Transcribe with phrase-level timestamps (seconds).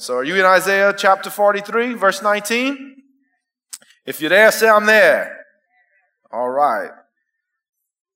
[0.00, 2.96] So are you in Isaiah chapter 43, verse 19?
[4.06, 5.44] If you're there, say I'm there.
[6.32, 6.90] All right.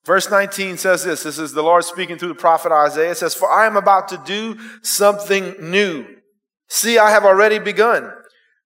[0.06, 1.24] Verse 19 says this.
[1.24, 3.10] This is the Lord speaking through the prophet Isaiah.
[3.10, 6.06] It says, For I am about to do something new.
[6.68, 8.10] See, I have already begun.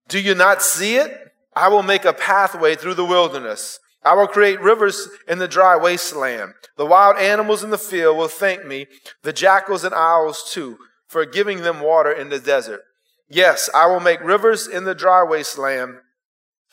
[0.09, 1.13] Do you not see it?
[1.57, 3.81] I will make a pathway through the wilderness.
[4.05, 6.55] I will create rivers in the dry wasteland.
[6.77, 8.87] The wild animals in the field will thank me,
[9.25, 10.79] the jackals and owls too,
[11.09, 12.83] for giving them water in the desert.
[13.29, 15.99] Yes, I will make rivers in the dry wasteland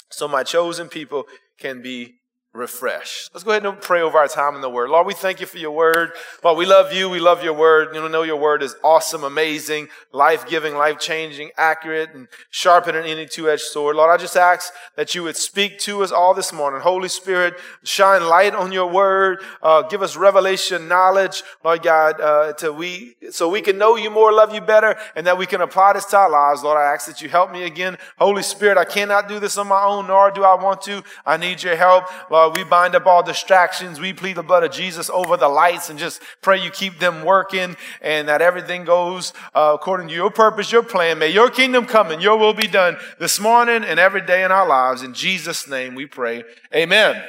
[0.10, 1.26] so my chosen people
[1.60, 2.16] can be
[2.56, 3.30] refresh.
[3.34, 4.90] Let's go ahead and pray over our time in the Word.
[4.90, 6.12] Lord, we thank you for your Word.
[6.44, 7.10] Lord, we love you.
[7.10, 7.94] We love your Word.
[7.94, 13.04] You know your Word is awesome, amazing, life giving, life changing, accurate, and sharper than
[13.04, 13.98] any two edged sword.
[13.98, 16.82] Lord, I just ask that you would speak to us all this morning.
[16.82, 19.44] Holy Spirit, shine light on your Word.
[19.62, 24.10] Uh, give us revelation, knowledge, Lord God, uh, to we, so we can know you
[24.10, 26.64] more, love you better, and that we can apply this to our lives.
[26.64, 27.98] Lord, I ask that you help me again.
[28.18, 31.04] Holy Spirit, I cannot do this on my own, nor do I want to.
[31.26, 32.06] I need your help.
[32.32, 34.00] Lord, we bind up all distractions.
[34.00, 37.24] We plead the blood of Jesus over the lights and just pray you keep them
[37.24, 41.20] working and that everything goes uh, according to your purpose, your plan.
[41.20, 44.52] May your kingdom come and your will be done this morning and every day in
[44.52, 45.02] our lives.
[45.02, 46.44] In Jesus' name we pray.
[46.74, 47.24] Amen.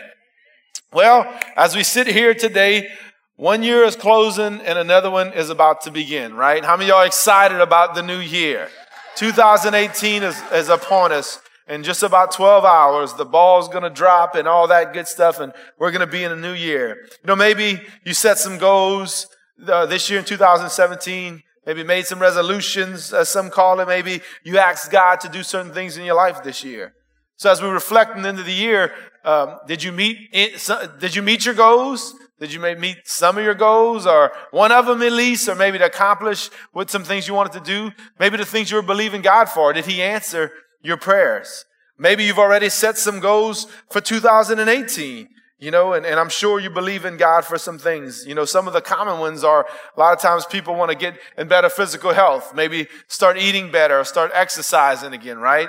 [0.92, 2.88] Well, as we sit here today,
[3.36, 6.64] one year is closing and another one is about to begin, right?
[6.64, 8.68] How many y'all excited about the new year?
[9.16, 14.34] 2018 is, is upon us in just about 12 hours, the ball's going to drop
[14.34, 17.04] and all that good stuff, and we're going to be in a new year.
[17.04, 19.26] You know, maybe you set some goals
[19.66, 23.88] uh, this year in 2017, maybe made some resolutions, as some call it.
[23.88, 26.94] Maybe you asked God to do certain things in your life this year.
[27.36, 28.92] So as we reflect on the end of the year,
[29.24, 32.14] um, did you meet did you meet your goals?
[32.38, 35.78] Did you meet some of your goals, or one of them at least, or maybe
[35.78, 37.92] to accomplish what some things you wanted to do?
[38.20, 39.72] Maybe the things you were believing God for.
[39.72, 40.52] Did He answer
[40.86, 41.64] your prayers.
[41.98, 45.28] Maybe you've already set some goals for 2018,
[45.58, 48.26] you know, and, and I'm sure you believe in God for some things.
[48.26, 49.66] You know, some of the common ones are
[49.96, 53.70] a lot of times people want to get in better physical health, maybe start eating
[53.70, 55.68] better or start exercising again, right?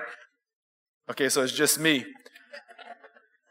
[1.09, 2.06] Okay, so it's just me.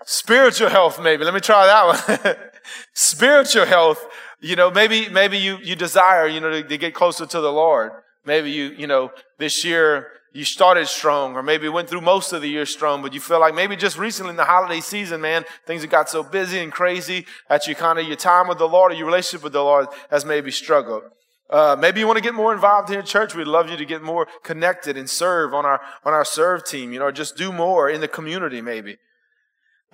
[0.04, 1.24] Spiritual health, maybe.
[1.24, 2.36] Let me try that one.
[2.92, 4.06] Spiritual health,
[4.40, 7.52] you know, maybe, maybe you, you desire, you know, to, to get closer to the
[7.52, 7.92] Lord.
[8.26, 12.42] Maybe you, you know, this year you started strong, or maybe went through most of
[12.42, 15.46] the year strong, but you feel like maybe just recently in the holiday season, man,
[15.64, 18.68] things have got so busy and crazy that you kind of, your time with the
[18.68, 21.04] Lord or your relationship with the Lord has maybe struggled.
[21.48, 23.34] Uh, maybe you want to get more involved here in church.
[23.34, 26.92] We'd love you to get more connected and serve on our, on our serve team,
[26.92, 28.98] you know, just do more in the community, maybe.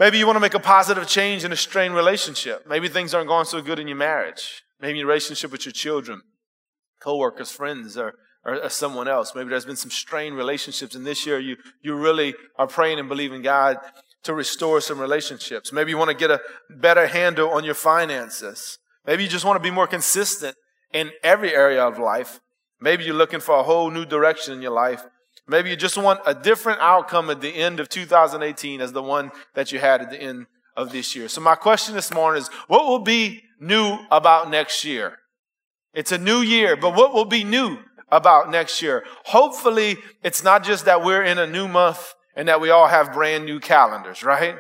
[0.01, 2.67] Maybe you want to make a positive change in a strained relationship.
[2.67, 4.65] Maybe things aren't going so good in your marriage.
[4.81, 6.23] Maybe your relationship with your children,
[7.01, 8.15] coworkers, friends, or
[8.45, 9.35] or, someone else.
[9.35, 13.09] Maybe there's been some strained relationships, and this year you, you really are praying and
[13.09, 13.79] believing God
[14.25, 15.73] to restore some relationships.
[15.73, 18.79] Maybe you want to get a better handle on your finances.
[19.07, 20.57] Maybe you just want to be more consistent
[20.93, 22.41] in every area of life.
[22.81, 25.05] Maybe you're looking for a whole new direction in your life.
[25.49, 29.33] Maybe you just want a different outcome at the end of 2018 as the one
[29.55, 31.29] that you had at the end of this year.
[31.29, 35.19] So my question this morning is, what will be new about next year?
[35.95, 37.79] It's a new year, but what will be new
[38.13, 39.05] about next year.
[39.25, 43.13] Hopefully, it's not just that we're in a new month and that we all have
[43.13, 44.57] brand new calendars, right?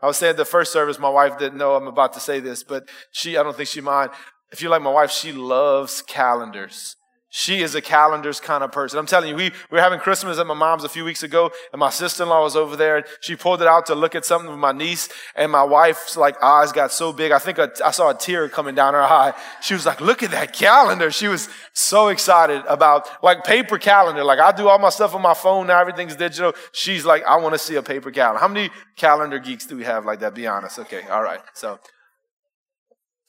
[0.00, 2.62] I was saying the first service, my wife didn't know I'm about to say this,
[2.62, 4.10] but she, I don't think she mind.
[4.52, 6.96] If you like my wife, she loves calendars.
[7.34, 8.98] She is a calendars kind of person.
[8.98, 11.50] I'm telling you, we, we were having Christmas at my mom's a few weeks ago,
[11.72, 12.98] and my sister-in-law was over there.
[12.98, 16.14] And she pulled it out to look at something with my niece, and my wife's
[16.14, 17.32] like eyes got so big.
[17.32, 19.32] I think a, I saw a tear coming down her eye.
[19.62, 21.10] She was like, look at that calendar.
[21.10, 24.24] She was so excited about like paper calendar.
[24.24, 25.80] Like I do all my stuff on my phone now.
[25.80, 26.52] Everything's digital.
[26.72, 28.40] She's like, I want to see a paper calendar.
[28.40, 30.34] How many calendar geeks do we have like that?
[30.34, 30.78] Be honest.
[30.80, 31.00] Okay.
[31.10, 31.40] All right.
[31.54, 31.78] So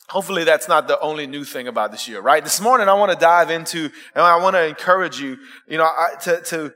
[0.09, 2.43] hopefully that's not the only new thing about this year, right?
[2.43, 5.37] This morning I want to dive into and I want to encourage you,
[5.67, 6.73] you know, I, to, to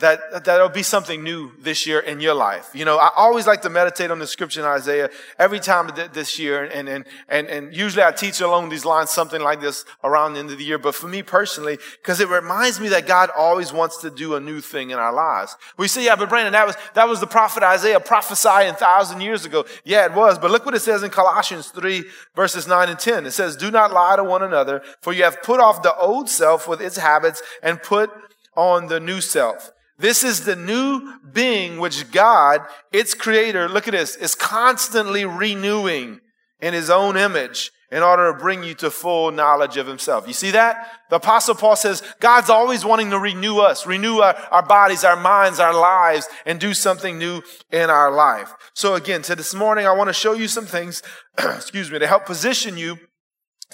[0.00, 2.70] that that'll be something new this year in your life.
[2.74, 6.38] You know, I always like to meditate on the scripture in Isaiah every time this
[6.38, 10.34] year, and and and and usually I teach along these lines something like this around
[10.34, 10.78] the end of the year.
[10.78, 14.40] But for me personally, because it reminds me that God always wants to do a
[14.40, 15.56] new thing in our lives.
[15.76, 19.44] We say, yeah, but Brandon, that was that was the prophet Isaiah prophesying thousand years
[19.44, 19.66] ago.
[19.84, 20.38] Yeah, it was.
[20.38, 22.04] But look what it says in Colossians three
[22.34, 23.26] verses nine and ten.
[23.26, 26.30] It says, "Do not lie to one another, for you have put off the old
[26.30, 28.10] self with its habits and put
[28.56, 33.92] on the new self." This is the new being which God, its creator, look at
[33.92, 36.20] this, is constantly renewing
[36.60, 40.26] in his own image in order to bring you to full knowledge of himself.
[40.26, 40.90] You see that?
[41.10, 45.16] The apostle Paul says God's always wanting to renew us, renew our, our, bodies, our
[45.16, 48.54] minds, our lives, and do something new in our life.
[48.74, 51.02] So again, to this morning, I want to show you some things,
[51.38, 52.98] excuse me, to help position you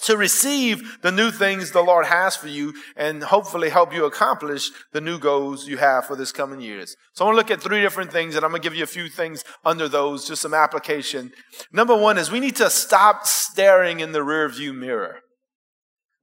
[0.02, 4.70] to receive the new things the Lord has for you and hopefully help you accomplish
[4.92, 6.96] the new goals you have for this coming years.
[7.14, 8.84] So I want to look at three different things and I'm going to give you
[8.84, 11.32] a few things under those, just some application.
[11.72, 15.20] Number one is we need to stop staring in the rearview mirror.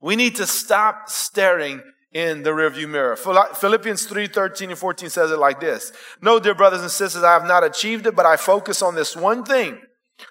[0.01, 1.81] We need to stop staring
[2.11, 3.15] in the rearview mirror.
[3.15, 5.91] Philippians 3, 13 and 14 says it like this.
[6.21, 9.15] No, dear brothers and sisters, I have not achieved it, but I focus on this
[9.15, 9.81] one thing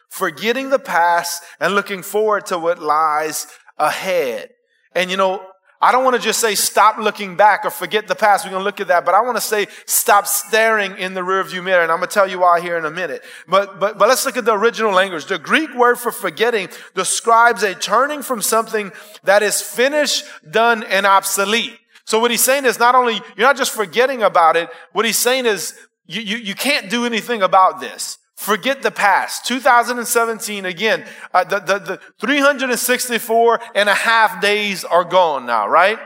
[0.08, 3.46] forgetting the past and looking forward to what lies
[3.78, 4.50] ahead.
[4.94, 5.46] And you know,
[5.84, 8.44] I don't want to just say stop looking back or forget the past.
[8.44, 11.22] We're going to look at that, but I want to say stop staring in the
[11.22, 11.82] rearview mirror.
[11.82, 13.24] And I'm going to tell you why here in a minute.
[13.48, 15.26] But, but, but let's look at the original language.
[15.26, 18.92] The Greek word for forgetting describes a turning from something
[19.24, 21.76] that is finished, done, and obsolete.
[22.04, 24.68] So what he's saying is not only, you're not just forgetting about it.
[24.92, 25.74] What he's saying is
[26.06, 28.18] you, you, you can't do anything about this.
[28.42, 29.46] Forget the past.
[29.46, 35.96] 2017, again, uh, the, the, the 364 and a half days are gone now, right?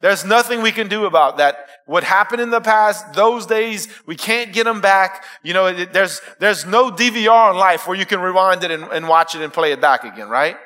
[0.00, 1.68] There's nothing we can do about that.
[1.86, 5.24] What happened in the past, those days, we can't get them back.
[5.44, 8.82] You know, it, there's, there's no DVR in life where you can rewind it and,
[8.84, 10.56] and watch it and play it back again, right?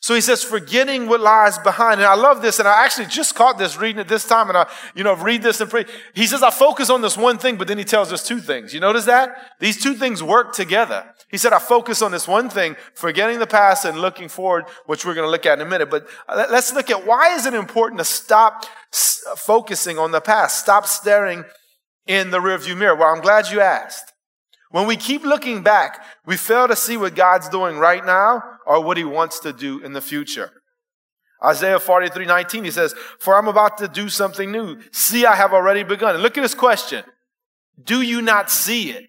[0.00, 2.00] So he says, forgetting what lies behind.
[2.00, 2.58] And I love this.
[2.58, 4.48] And I actually just caught this reading it this time.
[4.48, 5.84] And I, you know, read this and pray.
[6.14, 8.74] He says, I focus on this one thing, but then he tells us two things.
[8.74, 9.36] You notice that?
[9.58, 11.04] These two things work together.
[11.30, 15.04] He said, I focus on this one thing, forgetting the past and looking forward, which
[15.04, 15.90] we're going to look at in a minute.
[15.90, 20.20] But uh, let's look at why is it important to stop uh, focusing on the
[20.20, 20.60] past?
[20.60, 21.44] Stop staring
[22.06, 22.94] in the rearview mirror.
[22.94, 24.12] Well, I'm glad you asked.
[24.70, 28.82] When we keep looking back, we fail to see what God's doing right now or
[28.82, 30.50] what he wants to do in the future.
[31.44, 34.80] Isaiah 43, 19, he says, For I'm about to do something new.
[34.90, 36.14] See, I have already begun.
[36.14, 37.04] And look at this question.
[37.82, 39.06] Do you not see it?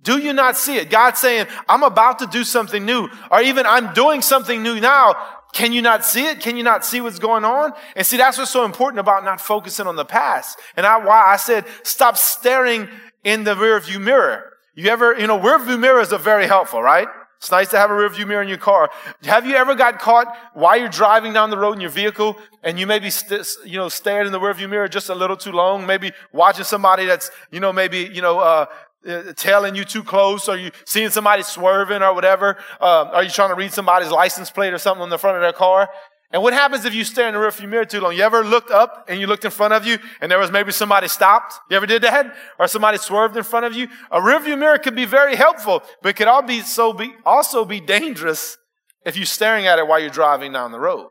[0.00, 0.90] Do you not see it?
[0.90, 5.16] God saying, I'm about to do something new, or even I'm doing something new now.
[5.52, 6.40] Can you not see it?
[6.40, 7.72] Can you not see what's going on?
[7.96, 10.58] And see, that's what's so important about not focusing on the past.
[10.76, 12.88] And I, why I said, stop staring
[13.24, 14.52] in the rearview mirror.
[14.74, 17.08] You ever, you know, rearview mirrors are very helpful, right?
[17.38, 18.90] It's nice to have a rearview mirror in your car.
[19.22, 22.80] Have you ever got caught while you're driving down the road in your vehicle and
[22.80, 25.86] you maybe, st- you know, stared in the rearview mirror just a little too long?
[25.86, 28.66] Maybe watching somebody that's, you know, maybe, you know, uh,
[29.06, 32.56] uh, tailing you too close, or you seeing somebody swerving or whatever?
[32.80, 35.40] Uh, are you trying to read somebody's license plate or something on the front of
[35.40, 35.88] their car?
[36.30, 38.14] And what happens if you stare in the rearview mirror too long?
[38.14, 40.72] You ever looked up and you looked in front of you and there was maybe
[40.72, 41.54] somebody stopped?
[41.70, 42.34] You ever did that?
[42.58, 43.88] Or somebody swerved in front of you?
[44.10, 47.64] A rearview mirror could be very helpful, but it could all be so be, also
[47.64, 48.58] be dangerous
[49.06, 51.08] if you're staring at it while you're driving down the road.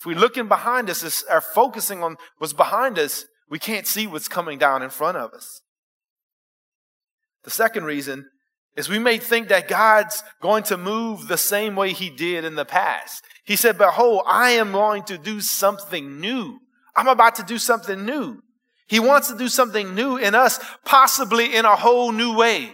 [0.00, 4.26] If we're looking behind us, are focusing on what's behind us, we can't see what's
[4.26, 5.60] coming down in front of us.
[7.44, 8.26] The second reason
[8.76, 12.54] is we may think that God's going to move the same way he did in
[12.54, 13.24] the past.
[13.44, 16.60] He said, behold, I am going to do something new.
[16.96, 18.42] I'm about to do something new.
[18.86, 22.72] He wants to do something new in us, possibly in a whole new way.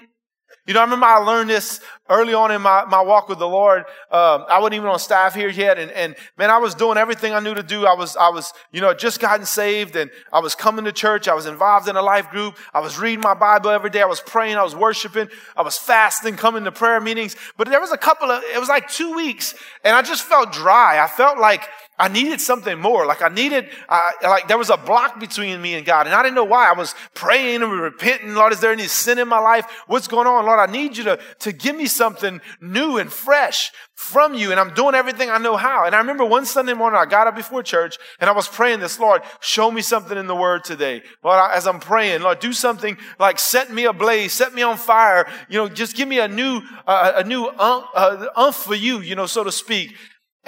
[0.68, 1.80] You know, I remember I learned this
[2.10, 3.86] early on in my, my walk with the Lord.
[4.10, 5.78] Um, I wasn't even on staff here yet.
[5.78, 7.86] And, and man, I was doing everything I knew to do.
[7.86, 11.26] I was, I was, you know, just gotten saved and I was coming to church.
[11.26, 12.58] I was involved in a life group.
[12.74, 14.02] I was reading my Bible every day.
[14.02, 14.56] I was praying.
[14.56, 15.28] I was worshiping.
[15.56, 17.34] I was fasting, coming to prayer meetings.
[17.56, 19.54] But there was a couple of, it was like two weeks
[19.84, 21.02] and I just felt dry.
[21.02, 21.66] I felt like,
[21.98, 23.06] I needed something more.
[23.06, 26.06] Like I needed, uh, like there was a block between me and God.
[26.06, 26.68] And I didn't know why.
[26.68, 28.34] I was praying and repenting.
[28.34, 29.66] Lord, is there any sin in my life?
[29.88, 30.46] What's going on?
[30.46, 34.52] Lord, I need you to, to give me something new and fresh from you.
[34.52, 35.86] And I'm doing everything I know how.
[35.86, 38.78] And I remember one Sunday morning, I got up before church and I was praying
[38.78, 41.02] this, Lord, show me something in the word today.
[41.24, 45.26] Lord, as I'm praying, Lord, do something like set me ablaze, set me on fire.
[45.48, 49.00] You know, just give me a new, uh, a new umph, uh, umph for you,
[49.00, 49.96] you know, so to speak.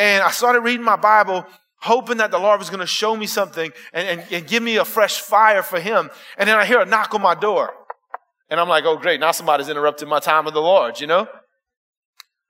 [0.01, 1.45] And I started reading my Bible,
[1.77, 4.79] hoping that the Lord was going to show me something and, and, and give me
[4.79, 6.09] a fresh fire for Him.
[6.39, 7.75] And then I hear a knock on my door.
[8.49, 9.21] And I'm like, oh, great.
[9.21, 11.29] Now somebody's interrupted my time with the Lord, you know?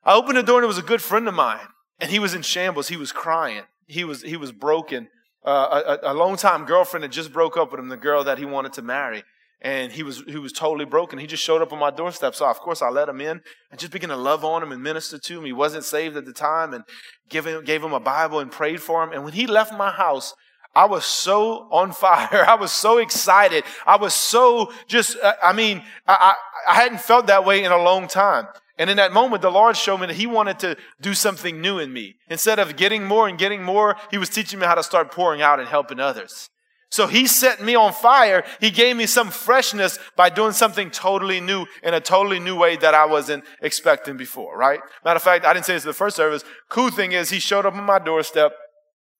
[0.05, 1.67] I opened the door and it was a good friend of mine.
[1.99, 2.87] And he was in shambles.
[2.87, 3.65] He was crying.
[3.89, 5.09] He was, he was broken.
[5.45, 8.39] Uh, a, a long time girlfriend had just broke up with him, the girl that
[8.39, 9.25] he wanted to marry
[9.63, 11.19] and he was he was totally broken.
[11.19, 12.35] He just showed up on my doorstep.
[12.35, 13.41] So of course I let him in
[13.71, 15.45] and just began to love on him and minister to him.
[15.45, 16.85] He wasn't saved at the time and
[17.29, 19.13] gave him, gave him a Bible and prayed for him.
[19.13, 20.35] And when he left my house,
[20.75, 22.45] I was so on fire.
[22.47, 23.65] I was so excited.
[23.87, 26.35] I was so just, uh, I mean, I,
[26.67, 28.47] I, I hadn't felt that way in a long time.
[28.79, 31.79] And in that moment, the Lord showed me that He wanted to do something new
[31.79, 32.15] in me.
[32.31, 35.43] Instead of getting more and getting more, He was teaching me how to start pouring
[35.43, 36.49] out and helping others.
[36.91, 38.45] So He set me on fire.
[38.61, 42.77] He gave me some freshness by doing something totally new in a totally new way
[42.77, 44.81] that I wasn't expecting before, right?
[45.05, 46.45] Matter of fact, I didn't say this in the first service.
[46.69, 48.53] Cool thing is, He showed up on my doorstep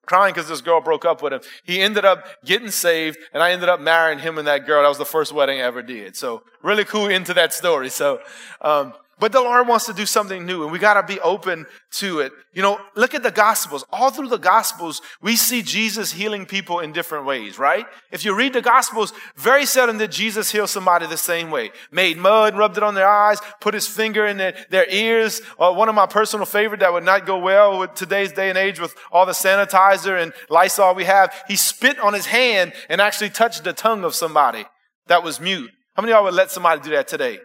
[0.07, 1.41] crying because this girl broke up with him.
[1.63, 4.83] He ended up getting saved, and I ended up marrying him and that girl.
[4.83, 6.17] That was the first wedding I ever did.
[6.17, 7.91] So really cool into that story.
[7.91, 8.21] So,
[8.61, 11.67] um, but the Lord wants to do something new and we got to be open
[11.93, 12.33] to it.
[12.55, 13.85] You know, look at the Gospels.
[13.93, 17.85] All through the Gospels, we see Jesus healing people in different ways, right?
[18.11, 21.71] If you read the Gospels, very seldom did Jesus heal somebody the same way.
[21.93, 25.43] Made mud, rubbed it on their eyes, put his finger in their, their ears.
[25.59, 28.59] Uh, one of my personal favorite that would not go well with today's day and
[28.59, 31.35] age with all the sanitizer and Lysol we have.
[31.47, 34.65] He spit on his hand and actually touched the tongue of somebody
[35.09, 35.71] that was mute.
[35.95, 37.41] How many of y'all would let somebody do that today?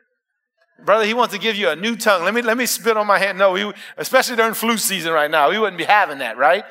[0.83, 2.23] Brother, he wants to give you a new tongue.
[2.23, 3.37] Let me, let me spit on my hand.
[3.37, 6.65] No, especially during flu season right now, he wouldn't be having that, right?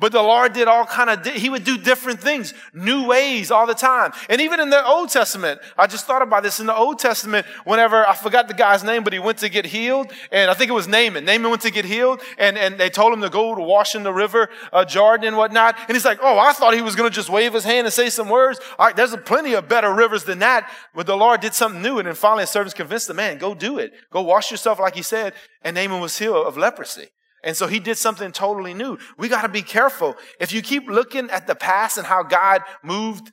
[0.00, 3.64] But the Lord did all kind of, he would do different things, new ways all
[3.64, 4.12] the time.
[4.28, 7.46] And even in the Old Testament, I just thought about this in the Old Testament,
[7.64, 10.68] whenever, I forgot the guy's name, but he went to get healed, and I think
[10.68, 11.24] it was Naaman.
[11.24, 14.02] Naaman went to get healed, and, and they told him to go to wash in
[14.02, 15.78] the river, uh, Jordan and whatnot.
[15.86, 17.94] And he's like, oh, I thought he was going to just wave his hand and
[17.94, 18.58] say some words.
[18.96, 20.70] There's plenty of better rivers than that.
[20.92, 23.54] But the Lord did something new, and then finally the servants convinced the man, go
[23.54, 23.92] do it.
[24.10, 25.34] Go wash yourself like he said.
[25.62, 27.10] And Naaman was healed of leprosy.
[27.44, 28.98] And so he did something totally new.
[29.18, 30.16] We got to be careful.
[30.40, 33.32] If you keep looking at the past and how God moved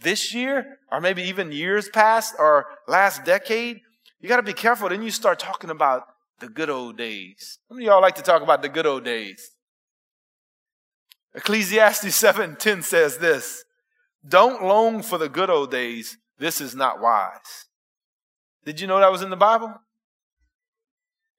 [0.00, 3.80] this year, or maybe even years past or last decade,
[4.20, 4.88] you got to be careful.
[4.88, 6.02] Then you start talking about
[6.40, 7.60] the good old days.
[7.70, 9.52] Many of y'all like to talk about the good old days?
[11.32, 13.64] Ecclesiastes 7:10 says this:
[14.26, 16.18] Don't long for the good old days.
[16.38, 17.66] This is not wise.
[18.64, 19.72] Did you know that was in the Bible?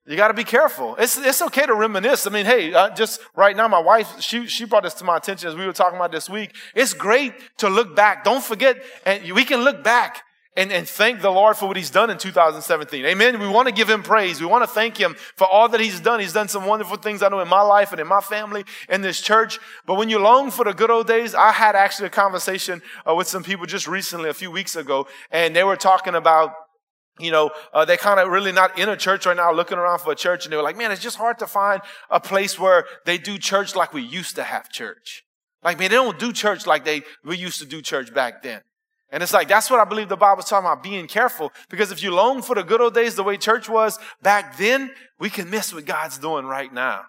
[0.07, 0.95] You got to be careful.
[0.95, 2.25] It's, it's okay to reminisce.
[2.25, 5.17] I mean, hey, uh, just right now, my wife, she, she brought this to my
[5.17, 6.55] attention as we were talking about this week.
[6.73, 8.23] It's great to look back.
[8.23, 10.23] Don't forget, and we can look back
[10.55, 13.05] and, and thank the Lord for what he's done in 2017.
[13.05, 13.39] Amen.
[13.39, 14.39] We want to give him praise.
[14.39, 16.21] We want to thank him for all that he's done.
[16.21, 19.03] He's done some wonderful things I know in my life and in my family, and
[19.03, 19.59] this church.
[19.85, 23.13] But when you long for the good old days, I had actually a conversation uh,
[23.13, 26.53] with some people just recently, a few weeks ago, and they were talking about
[27.19, 29.99] you know, uh, they're kind of really not in a church right now, looking around
[29.99, 32.59] for a church, and they were like, man, it's just hard to find a place
[32.59, 35.23] where they do church like we used to have church.
[35.63, 38.61] Like, man, they don't do church like they we used to do church back then.
[39.09, 41.53] And it's like, that's what I believe the Bible's talking about, being careful.
[41.69, 44.91] Because if you long for the good old days, the way church was back then,
[45.17, 47.05] we can miss what God's doing right now.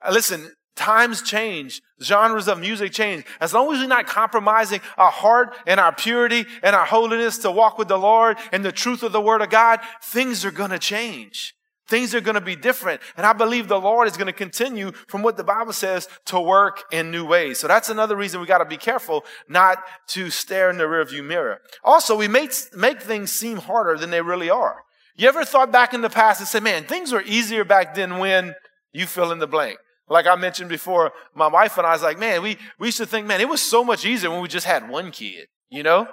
[0.00, 3.26] Uh, listen, Times change, genres of music change.
[3.38, 7.50] As long as we're not compromising our heart and our purity and our holiness to
[7.50, 10.70] walk with the Lord and the truth of the Word of God, things are going
[10.70, 11.54] to change.
[11.86, 13.02] Things are going to be different.
[13.18, 16.40] And I believe the Lord is going to continue from what the Bible says to
[16.40, 17.58] work in new ways.
[17.58, 21.22] So that's another reason we got to be careful not to stare in the rearview
[21.22, 21.60] mirror.
[21.84, 24.76] Also, we make, make things seem harder than they really are.
[25.14, 28.16] You ever thought back in the past and said, man, things were easier back then
[28.16, 28.54] when
[28.94, 29.76] you fill in the blank?
[30.10, 33.06] Like I mentioned before, my wife and I was like, man, we, we used to
[33.06, 36.08] think, man, it was so much easier when we just had one kid, you know?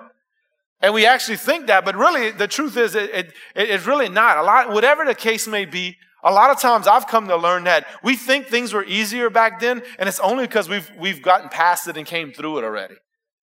[0.80, 4.38] And we actually think that, but really the truth is it, it, it's really not.
[4.38, 7.64] A lot, whatever the case may be, a lot of times I've come to learn
[7.64, 11.50] that we think things were easier back then, and it's only because we've, we've gotten
[11.50, 12.96] past it and came through it already.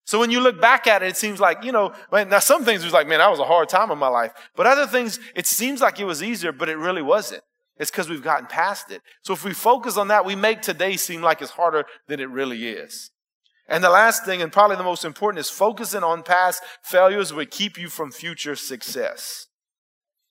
[0.06, 2.84] So when you look back at it, it seems like, you know, now some things
[2.84, 4.32] was like, man, that was a hard time in my life.
[4.54, 7.42] But other things, it seems like it was easier, but it really wasn't.
[7.76, 9.02] It's because we've gotten past it.
[9.22, 12.30] So if we focus on that, we make today seem like it's harder than it
[12.30, 13.10] really is.
[13.68, 17.50] And the last thing, and probably the most important, is focusing on past failures would
[17.50, 19.46] keep you from future success.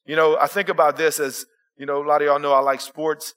[0.06, 1.46] You know, I think about this as,
[1.78, 3.34] you know, a lot of y'all know I like sports.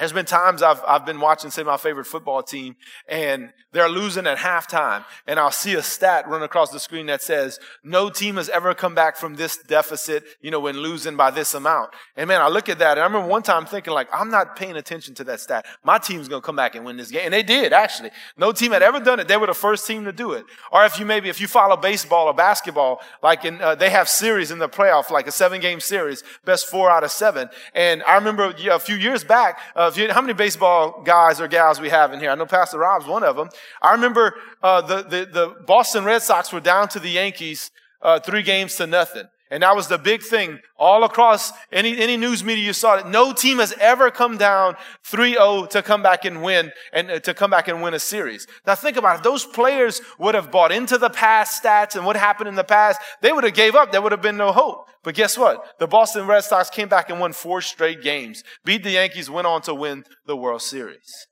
[0.00, 2.74] There's been times I've, I've been watching, say, my favorite football team,
[3.06, 7.22] and they're losing at halftime, and I'll see a stat run across the screen that
[7.22, 11.30] says, no team has ever come back from this deficit, you know, when losing by
[11.30, 11.90] this amount.
[12.16, 14.56] And man, I look at that, and I remember one time thinking, like, I'm not
[14.56, 15.66] paying attention to that stat.
[15.84, 17.22] My team's gonna come back and win this game.
[17.26, 18.10] And they did, actually.
[18.38, 19.28] No team had ever done it.
[19.28, 20.46] They were the first team to do it.
[20.72, 24.08] Or if you maybe, if you follow baseball or basketball, like in, uh, they have
[24.08, 27.50] series in the playoff, like a seven game series, best four out of seven.
[27.74, 31.80] And I remember a few years back, uh, you, how many baseball guys or gals
[31.80, 32.30] we have in here?
[32.30, 33.48] I know Pastor Rob's one of them.
[33.80, 37.70] I remember uh, the, the, the Boston Red Sox were down to the Yankees
[38.02, 39.24] uh, three games to nothing.
[39.50, 43.06] And that was the big thing all across any, any news media you saw it.
[43.06, 47.34] No team has ever come down 3-0 to come back and win and uh, to
[47.34, 48.46] come back and win a series.
[48.64, 49.22] Now think about it.
[49.24, 53.00] Those players would have bought into the past stats and what happened in the past.
[53.22, 53.90] They would have gave up.
[53.90, 54.86] There would have been no hope.
[55.02, 55.78] But guess what?
[55.80, 59.48] The Boston Red Sox came back and won four straight games, beat the Yankees, went
[59.48, 61.26] on to win the World Series.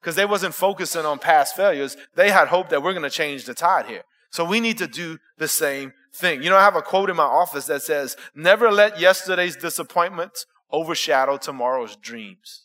[0.00, 1.96] Because they wasn't focusing on past failures.
[2.14, 4.02] They had hope that we're going to change the tide here.
[4.32, 6.42] So we need to do the same thing.
[6.42, 10.46] You know, I have a quote in my office that says, never let yesterday's disappointments
[10.70, 12.62] overshadow tomorrow's dreams.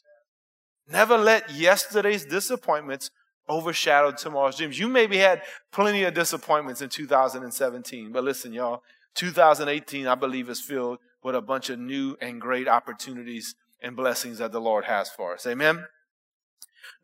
[0.89, 3.11] Never let yesterday's disappointments
[3.49, 4.79] overshadow tomorrow's dreams.
[4.79, 5.41] You maybe had
[5.73, 8.81] plenty of disappointments in 2017, but listen, y'all,
[9.15, 14.37] 2018, I believe, is filled with a bunch of new and great opportunities and blessings
[14.37, 15.45] that the Lord has for us.
[15.45, 15.85] Amen.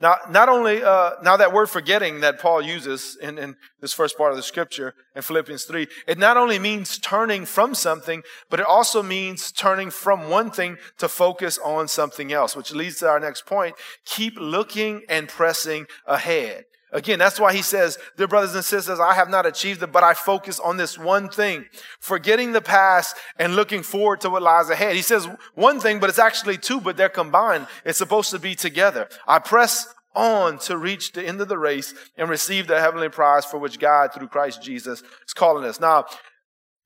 [0.02, 4.18] Now, not only, uh, now that word forgetting that Paul uses in, in this first
[4.18, 8.60] part of the scripture in Philippians 3, it not only means turning from something, but
[8.60, 13.10] it also means turning from one thing to focus on something else, which leads to
[13.10, 13.76] our next point.
[14.06, 16.66] Keep looking and pressing ahead.
[16.94, 20.04] Again, that's why he says, Dear brothers and sisters, I have not achieved it, but
[20.04, 21.66] I focus on this one thing,
[22.00, 24.96] forgetting the past and looking forward to what lies ahead.
[24.96, 27.66] He says one thing, but it's actually two, but they're combined.
[27.84, 29.10] It's supposed to be together.
[29.28, 33.44] I press on to reach the end of the race and receive the heavenly prize
[33.44, 35.80] for which God, through Christ Jesus, is calling us.
[35.80, 36.06] Now,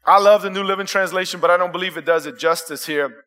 [0.06, 3.24] I love the New Living Translation, but I don't believe it does it justice here.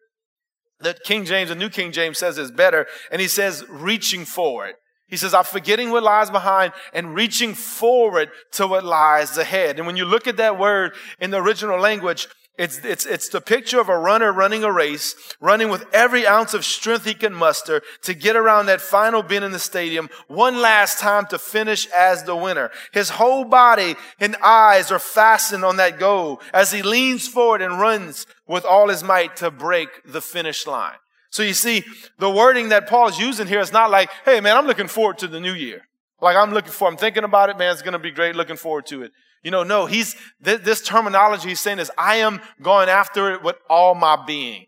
[0.78, 4.76] The King James, the New King James says it's better, and he says reaching forward.
[5.10, 9.78] He says, I'm forgetting what lies behind and reaching forward to what lies ahead.
[9.78, 12.28] And when you look at that word in the original language,
[12.60, 16.52] it's, it's, it's the picture of a runner running a race, running with every ounce
[16.52, 20.60] of strength he can muster to get around that final bend in the stadium one
[20.60, 22.70] last time to finish as the winner.
[22.92, 27.80] His whole body and eyes are fastened on that goal as he leans forward and
[27.80, 30.98] runs with all his might to break the finish line.
[31.30, 31.84] So you see,
[32.18, 35.28] the wording that Paul's using here is not like, hey man, I'm looking forward to
[35.28, 35.82] the new year.
[36.20, 38.86] Like I'm looking for, I'm thinking about it, man, it's gonna be great, looking forward
[38.86, 39.12] to it.
[39.42, 43.42] You know, no, he's, th- this terminology he's saying is, I am going after it
[43.42, 44.66] with all my being.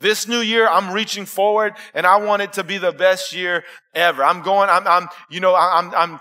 [0.00, 3.64] This new year, I'm reaching forward and I want it to be the best year
[3.94, 4.22] ever.
[4.22, 6.20] I'm going, I'm, I'm, you know, I'm, I'm,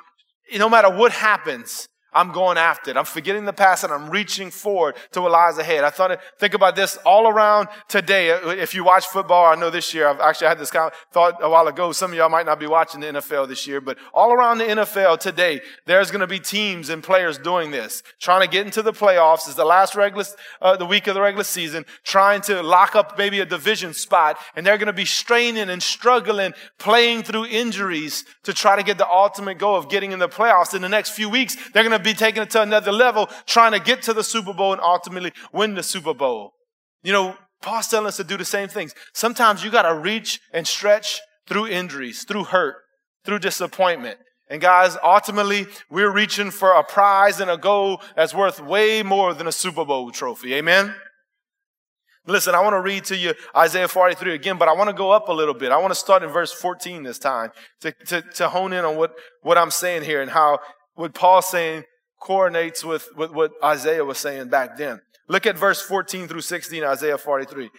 [0.57, 2.97] no matter what happens, I'm going after it.
[2.97, 5.83] I'm forgetting the past and I'm reaching forward to what lies ahead.
[5.83, 8.29] I thought, think about this all around today.
[8.29, 11.37] If you watch football, I know this year, I've actually had this kind of thought
[11.41, 11.91] a while ago.
[11.91, 14.63] Some of y'all might not be watching the NFL this year, but all around the
[14.63, 18.81] NFL today, there's going to be teams and players doing this, trying to get into
[18.81, 19.47] the playoffs.
[19.47, 20.25] It's the last regular,
[20.61, 24.37] uh, the week of the regular season, trying to lock up maybe a division spot.
[24.55, 28.97] And they're going to be straining and struggling, playing through injuries to try to get
[28.97, 30.73] the ultimate goal of getting in the playoffs.
[30.73, 33.73] In the next few weeks, they're going to be taking it to another level, trying
[33.73, 36.53] to get to the Super Bowl and ultimately win the Super Bowl.
[37.03, 38.93] You know, Paul's telling us to do the same things.
[39.13, 42.75] Sometimes you got to reach and stretch through injuries, through hurt,
[43.25, 44.19] through disappointment.
[44.49, 49.33] And guys, ultimately, we're reaching for a prize and a goal that's worth way more
[49.33, 50.53] than a Super Bowl trophy.
[50.55, 50.95] Amen?
[52.25, 55.11] Listen, I want to read to you Isaiah 43 again, but I want to go
[55.11, 55.71] up a little bit.
[55.71, 58.97] I want to start in verse 14 this time to, to, to hone in on
[58.97, 60.59] what, what I'm saying here and how
[60.97, 61.83] what Paul's saying
[62.19, 65.01] coordinates with, with what Isaiah was saying back then.
[65.27, 67.69] Look at verse 14 through 16, Isaiah 43.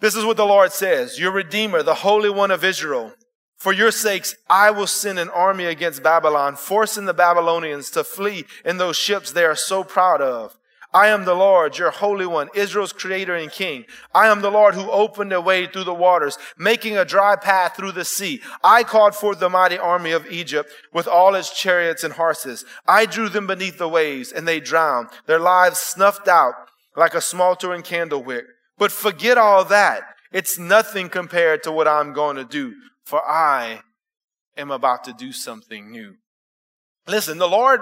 [0.00, 3.12] This is what the Lord says, your Redeemer, the Holy One of Israel.
[3.58, 8.46] For your sakes, I will send an army against Babylon, forcing the Babylonians to flee
[8.64, 10.56] in those ships they are so proud of.
[10.92, 13.84] I am the Lord, your Holy One, Israel's creator and king.
[14.12, 17.76] I am the Lord who opened a way through the waters, making a dry path
[17.76, 18.40] through the sea.
[18.64, 22.64] I called forth the mighty army of Egypt with all its chariots and horses.
[22.86, 26.54] I drew them beneath the waves and they drowned, their lives snuffed out
[26.96, 28.44] like a smoldering candle wick.
[28.76, 30.02] But forget all that.
[30.32, 32.74] It's nothing compared to what I'm going to do,
[33.04, 33.82] for I
[34.56, 36.14] am about to do something new.
[37.06, 37.80] Listen, the Lord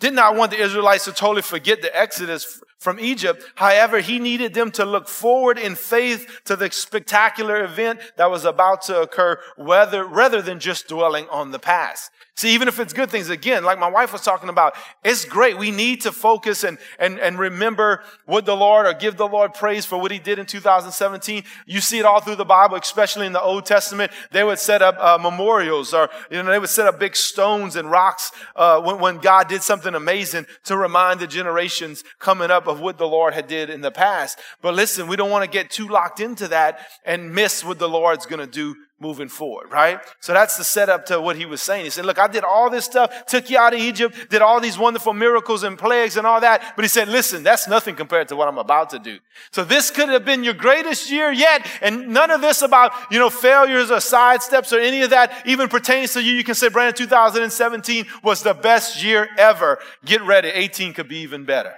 [0.00, 3.44] did not want the Israelites to totally forget the Exodus from Egypt.
[3.56, 8.44] However, he needed them to look forward in faith to the spectacular event that was
[8.44, 12.10] about to occur, whether, rather than just dwelling on the past.
[12.38, 15.58] See, even if it's good things, again, like my wife was talking about, it's great.
[15.58, 19.54] We need to focus and, and, and remember what the Lord or give the Lord
[19.54, 21.42] praise for what he did in 2017.
[21.66, 24.12] You see it all through the Bible, especially in the Old Testament.
[24.30, 27.74] They would set up uh, memorials or, you know, they would set up big stones
[27.74, 32.67] and rocks uh, when, when God did something amazing to remind the generations coming up
[32.68, 34.38] of what the Lord had did in the past.
[34.62, 37.88] But listen, we don't want to get too locked into that and miss what the
[37.88, 40.00] Lord's going to do moving forward, right?
[40.20, 41.84] So that's the setup to what he was saying.
[41.84, 44.60] He said, look, I did all this stuff, took you out of Egypt, did all
[44.60, 46.72] these wonderful miracles and plagues and all that.
[46.74, 49.18] But he said, listen, that's nothing compared to what I'm about to do.
[49.52, 51.66] So this could have been your greatest year yet.
[51.80, 55.68] And none of this about, you know, failures or sidesteps or any of that even
[55.68, 56.32] pertains to you.
[56.32, 59.78] You can say, Brandon, 2017 was the best year ever.
[60.04, 60.48] Get ready.
[60.48, 61.74] 18 could be even better.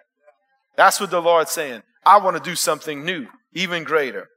[0.80, 1.82] That's what the Lord's saying.
[2.06, 4.28] I want to do something new, even greater.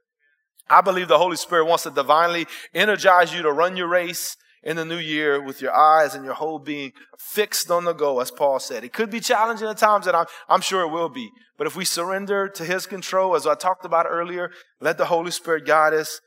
[0.68, 4.76] I believe the Holy Spirit wants to divinely energize you to run your race in
[4.76, 8.30] the new year with your eyes and your whole being fixed on the goal, as
[8.30, 8.84] Paul said.
[8.84, 11.30] It could be challenging at times, and I'm, I'm sure it will be.
[11.56, 14.50] But if we surrender to His control, as I talked about earlier,
[14.82, 16.20] let the Holy Spirit guide us,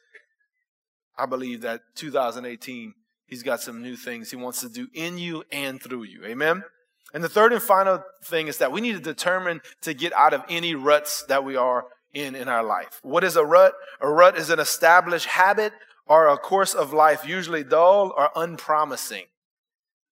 [1.15, 2.95] I believe that 2018,
[3.27, 6.25] He's got some new things He wants to do in you and through you.
[6.25, 6.63] Amen?
[7.13, 10.33] And the third and final thing is that we need to determine to get out
[10.33, 12.99] of any ruts that we are in in our life.
[13.01, 13.73] What is a rut?
[14.01, 15.73] A rut is an established habit
[16.05, 19.25] or a course of life, usually dull or unpromising.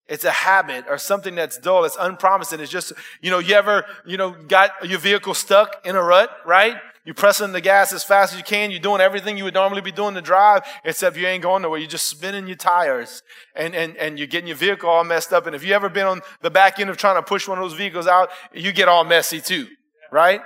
[0.08, 1.84] It's a habit or something that's dull.
[1.84, 2.60] It's unpromising.
[2.60, 6.30] It's just, you know, you ever, you know, got your vehicle stuck in a rut,
[6.46, 6.76] right?
[7.06, 8.72] You're pressing the gas as fast as you can.
[8.72, 11.80] You're doing everything you would normally be doing to drive, except you ain't going nowhere.
[11.80, 13.22] You're just spinning your tires
[13.56, 15.46] and, and, and you're getting your vehicle all messed up.
[15.46, 17.64] And if you ever been on the back end of trying to push one of
[17.64, 19.68] those vehicles out, you get all messy too,
[20.12, 20.42] right?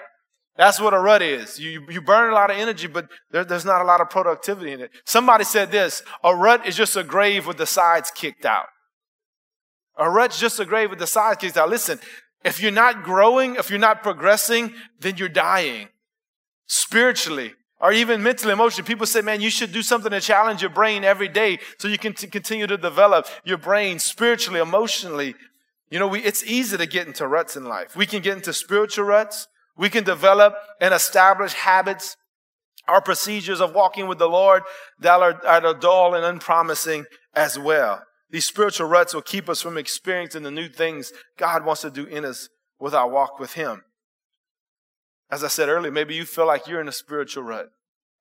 [0.58, 1.58] That's what a rut is.
[1.58, 4.74] You, you burn a lot of energy, but there, there's not a lot of productivity
[4.74, 4.92] in it.
[5.06, 8.66] Somebody said this, a rut is just a grave with the sides kicked out.
[9.98, 11.70] A rut's just a grave with the sides kicked out.
[11.70, 12.00] Listen,
[12.44, 15.88] if you're not growing, if you're not progressing, then you're dying.
[16.70, 18.88] Spiritually, or even mentally, emotionally.
[18.88, 21.98] People say, man, you should do something to challenge your brain every day so you
[21.98, 25.36] can t- continue to develop your brain spiritually, emotionally.
[25.90, 27.96] You know, we, it's easy to get into ruts in life.
[27.96, 29.48] We can get into spiritual ruts.
[29.76, 32.16] We can develop and establish habits
[32.88, 34.64] our procedures of walking with the Lord
[35.00, 37.06] that are, are dull and unpromising
[37.36, 38.04] as well.
[38.30, 42.06] These spiritual ruts will keep us from experiencing the new things God wants to do
[42.06, 43.84] in us with our walk with Him.
[45.32, 47.72] As I said earlier, maybe you feel like you're in a spiritual rut.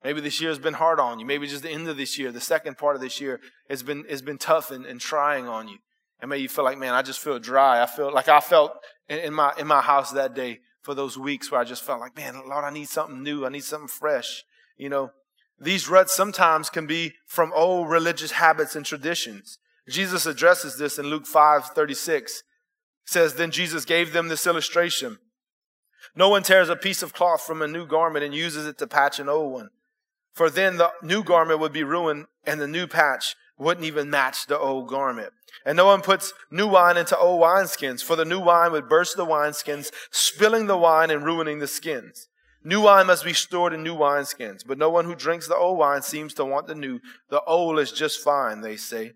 [0.05, 1.27] Maybe this year has been hard on you.
[1.27, 4.05] Maybe just the end of this year, the second part of this year has been,
[4.09, 5.79] has been tough and, and trying on you.
[6.21, 7.83] And maybe you feel like, man, I just feel dry.
[7.83, 8.73] I feel like I felt
[9.09, 12.01] in, in my, in my house that day for those weeks where I just felt
[12.01, 13.44] like, man, Lord, I need something new.
[13.44, 14.44] I need something fresh.
[14.77, 15.11] You know,
[15.61, 19.59] these ruts sometimes can be from old religious habits and traditions.
[19.88, 22.42] Jesus addresses this in Luke 5 36.
[23.05, 25.18] says, Then Jesus gave them this illustration.
[26.14, 28.87] No one tears a piece of cloth from a new garment and uses it to
[28.87, 29.71] patch an old one.
[30.33, 34.47] For then the new garment would be ruined and the new patch wouldn't even match
[34.47, 35.33] the old garment.
[35.66, 39.16] And no one puts new wine into old wineskins, for the new wine would burst
[39.16, 42.29] the wineskins, spilling the wine and ruining the skins.
[42.62, 45.79] New wine must be stored in new wineskins, but no one who drinks the old
[45.79, 47.01] wine seems to want the new.
[47.31, 49.12] The old is just fine, they say.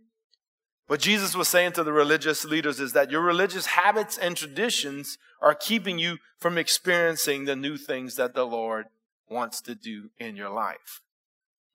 [0.92, 5.16] What Jesus was saying to the religious leaders is that your religious habits and traditions
[5.40, 8.88] are keeping you from experiencing the new things that the Lord
[9.26, 11.00] wants to do in your life.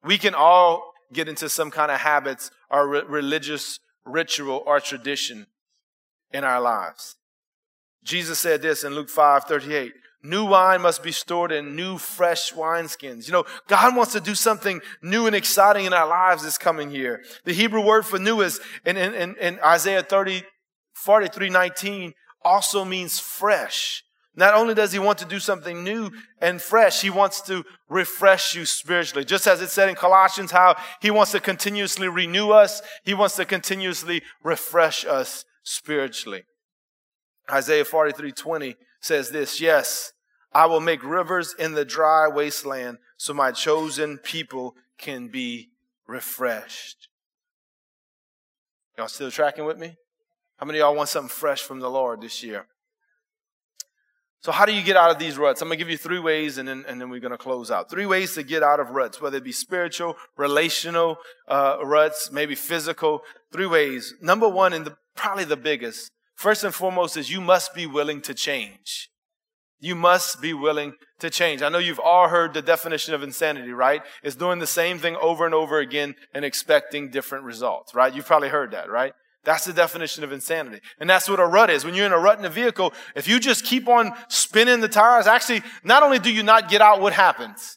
[0.04, 5.48] We can all get into some kind of habits or re- religious ritual or tradition
[6.32, 7.16] in our lives.
[8.04, 9.94] Jesus said this in Luke 5 38.
[10.24, 13.28] New wine must be stored in new, fresh wineskins.
[13.28, 16.92] You know, God wants to do something new and exciting in our lives this coming
[16.92, 17.24] year.
[17.46, 20.44] The Hebrew word for new is in, in, in Isaiah 30,
[20.96, 24.04] 43, 19 also means fresh.
[24.36, 28.56] Not only does he want to do something new and fresh, he wants to refresh
[28.56, 29.26] you spiritually.
[29.26, 33.36] Just as it said in Colossians, how he wants to continuously renew us, he wants
[33.38, 36.44] to continuously refresh us spiritually.
[37.52, 40.14] Isaiah 43 20 says this Yes,
[40.54, 45.70] I will make rivers in the dry wasteland so my chosen people can be
[46.08, 47.10] refreshed.
[48.98, 49.98] Y'all still tracking with me?
[50.58, 52.66] How many of y'all want something fresh from the Lord this year?
[54.42, 55.62] So, how do you get out of these ruts?
[55.62, 57.70] I'm going to give you three ways and then, and then we're going to close
[57.70, 57.90] out.
[57.90, 62.56] Three ways to get out of ruts, whether it be spiritual, relational uh, ruts, maybe
[62.56, 63.24] physical.
[63.52, 64.14] Three ways.
[64.22, 68.22] Number one, and the, probably the biggest, first and foremost, is you must be willing
[68.22, 69.10] to change.
[69.80, 71.62] You must be willing to change.
[71.62, 74.02] I know you've all heard the definition of insanity, right?
[74.24, 78.14] It's doing the same thing over and over again and expecting different results, right?
[78.14, 79.14] You've probably heard that, right?
[79.44, 80.82] That's the definition of insanity.
[81.00, 81.86] And that's what a rut is.
[81.86, 84.90] When you're in a rut in a vehicle, if you just keep on spinning the
[84.90, 87.77] tires, actually, not only do you not get out, what happens?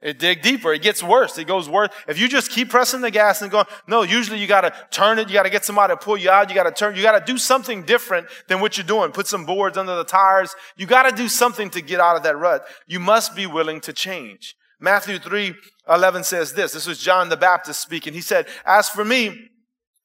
[0.00, 0.72] It dig deeper.
[0.72, 1.38] It gets worse.
[1.38, 1.88] It goes worse.
[2.06, 5.18] If you just keep pressing the gas and going, no, usually you got to turn
[5.18, 5.28] it.
[5.28, 6.48] You got to get somebody to pull you out.
[6.48, 6.94] You got to turn.
[6.94, 9.10] You got to do something different than what you're doing.
[9.10, 10.54] Put some boards under the tires.
[10.76, 12.64] You got to do something to get out of that rut.
[12.86, 14.54] You must be willing to change.
[14.80, 15.54] Matthew 3
[15.88, 16.72] 11 says this.
[16.72, 18.12] This was John the Baptist speaking.
[18.12, 19.48] He said, As for me,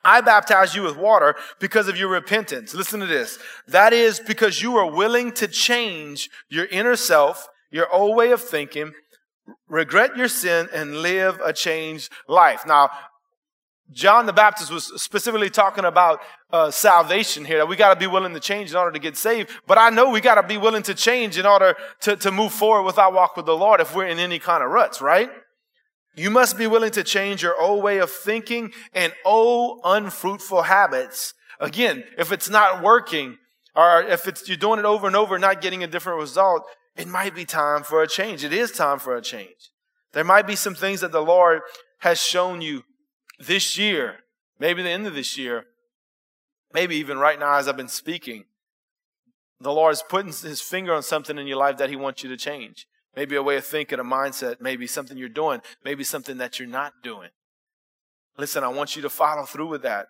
[0.03, 2.73] I baptize you with water because of your repentance.
[2.73, 3.37] Listen to this.
[3.67, 8.41] That is because you are willing to change your inner self, your old way of
[8.41, 8.93] thinking,
[9.67, 12.65] regret your sin, and live a changed life.
[12.65, 12.89] Now,
[13.91, 18.07] John the Baptist was specifically talking about uh, salvation here, that we got to be
[18.07, 19.51] willing to change in order to get saved.
[19.67, 22.53] But I know we got to be willing to change in order to, to move
[22.53, 25.29] forward with our walk with the Lord if we're in any kind of ruts, right?
[26.15, 31.33] You must be willing to change your old way of thinking and old unfruitful habits.
[31.59, 33.37] Again, if it's not working,
[33.75, 36.63] or if it's, you're doing it over and over, not getting a different result,
[36.95, 38.43] it might be time for a change.
[38.43, 39.71] It is time for a change.
[40.13, 41.61] There might be some things that the Lord
[41.99, 42.83] has shown you
[43.39, 44.17] this year,
[44.59, 45.65] maybe the end of this year,
[46.73, 48.45] maybe even right now as I've been speaking.
[49.59, 52.29] The Lord is putting his finger on something in your life that he wants you
[52.29, 52.85] to change.
[53.15, 56.67] Maybe a way of thinking, a mindset, maybe something you're doing, maybe something that you're
[56.67, 57.29] not doing.
[58.37, 60.07] Listen, I want you to follow through with that.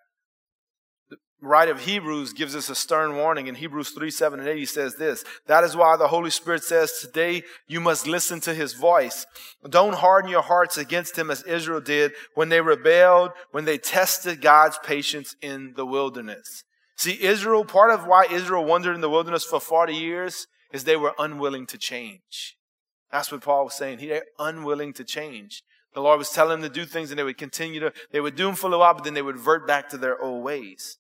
[1.44, 4.58] Writer of Hebrews gives us a stern warning in Hebrews 3 7 and 8.
[4.58, 8.54] He says this That is why the Holy Spirit says, Today you must listen to
[8.54, 9.26] his voice.
[9.70, 14.42] Don't harden your hearts against him as Israel did when they rebelled, when they tested
[14.42, 16.64] God's patience in the wilderness.
[16.96, 20.96] See, Israel, part of why Israel wandered in the wilderness for 40 years is they
[20.96, 22.56] were unwilling to change.
[23.12, 24.00] That's what Paul was saying.
[24.00, 25.62] They're unwilling to change.
[25.94, 28.36] The Lord was telling them to do things and they would continue to, they would
[28.36, 30.98] do them for a while, but then they would revert back to their old ways.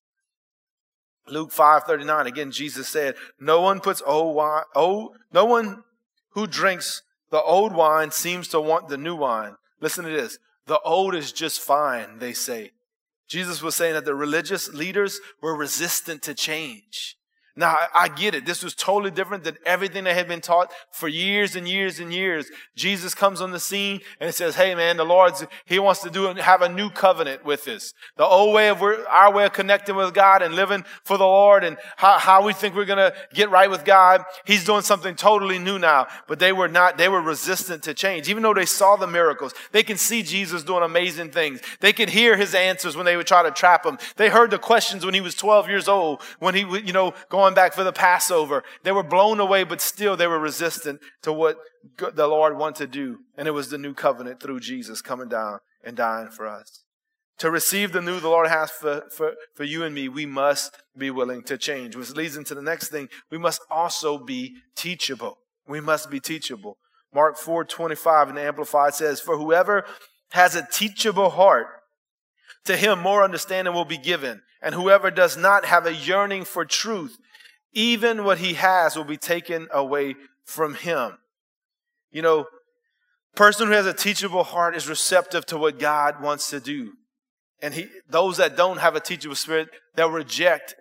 [1.27, 5.83] Luke 5:39 again, Jesus said, No one puts old wine, old, no one
[6.31, 9.55] who drinks the old wine seems to want the new wine.
[9.81, 10.37] Listen to this.
[10.67, 12.71] The old is just fine, they say.
[13.27, 17.17] Jesus was saying that the religious leaders were resistant to change.
[17.55, 18.47] Now, I get it.
[18.47, 22.11] This was totally different than everything that had been taught for years and years and
[22.11, 22.49] years.
[22.75, 26.27] Jesus comes on the scene and says, Hey, man, the Lord's, He wants to do
[26.27, 27.93] and have a new covenant with us.
[28.17, 31.63] The old way of our way of connecting with God and living for the Lord
[31.63, 34.23] and how, how we think we're going to get right with God.
[34.45, 38.29] He's doing something totally new now, but they were not, they were resistant to change.
[38.29, 41.61] Even though they saw the miracles, they can see Jesus doing amazing things.
[41.81, 43.99] They could hear His answers when they would try to trap Him.
[44.15, 47.42] They heard the questions when He was 12 years old, when He you know, going
[47.43, 48.63] going back for the Passover.
[48.83, 51.57] They were blown away, but still they were resistant to what
[51.97, 53.19] the Lord wanted to do.
[53.37, 56.83] And it was the new covenant through Jesus coming down and dying for us.
[57.39, 60.81] To receive the new the Lord has for, for, for you and me, we must
[60.97, 63.09] be willing to change, which leads into the next thing.
[63.29, 65.39] We must also be teachable.
[65.67, 66.77] We must be teachable.
[67.13, 69.83] Mark 4 25 in the Amplified says, For whoever
[70.31, 71.67] has a teachable heart,
[72.65, 74.41] to him more understanding will be given.
[74.61, 77.17] And whoever does not have a yearning for truth,
[77.73, 81.17] even what he has will be taken away from him.
[82.11, 82.45] You know,
[83.35, 86.93] person who has a teachable heart is receptive to what God wants to do.
[87.61, 90.75] And he, those that don't have a teachable spirit, they'll reject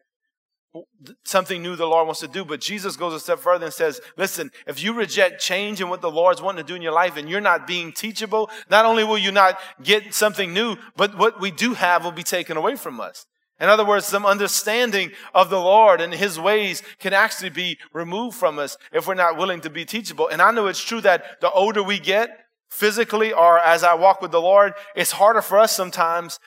[1.25, 2.45] something new the Lord wants to do.
[2.45, 6.01] But Jesus goes a step further and says, listen, if you reject change and what
[6.01, 9.05] the Lord's wanting to do in your life and you're not being teachable, not only
[9.05, 12.77] will you not get something new, but what we do have will be taken away
[12.77, 13.27] from us.
[13.63, 18.37] In other words, some understanding of the Lord and His ways can actually be removed
[18.37, 20.27] from us if we're not willing to be teachable.
[20.27, 24.21] And I know it's true that the older we get physically or as I walk
[24.21, 26.41] with the Lord, it's harder for us sometimes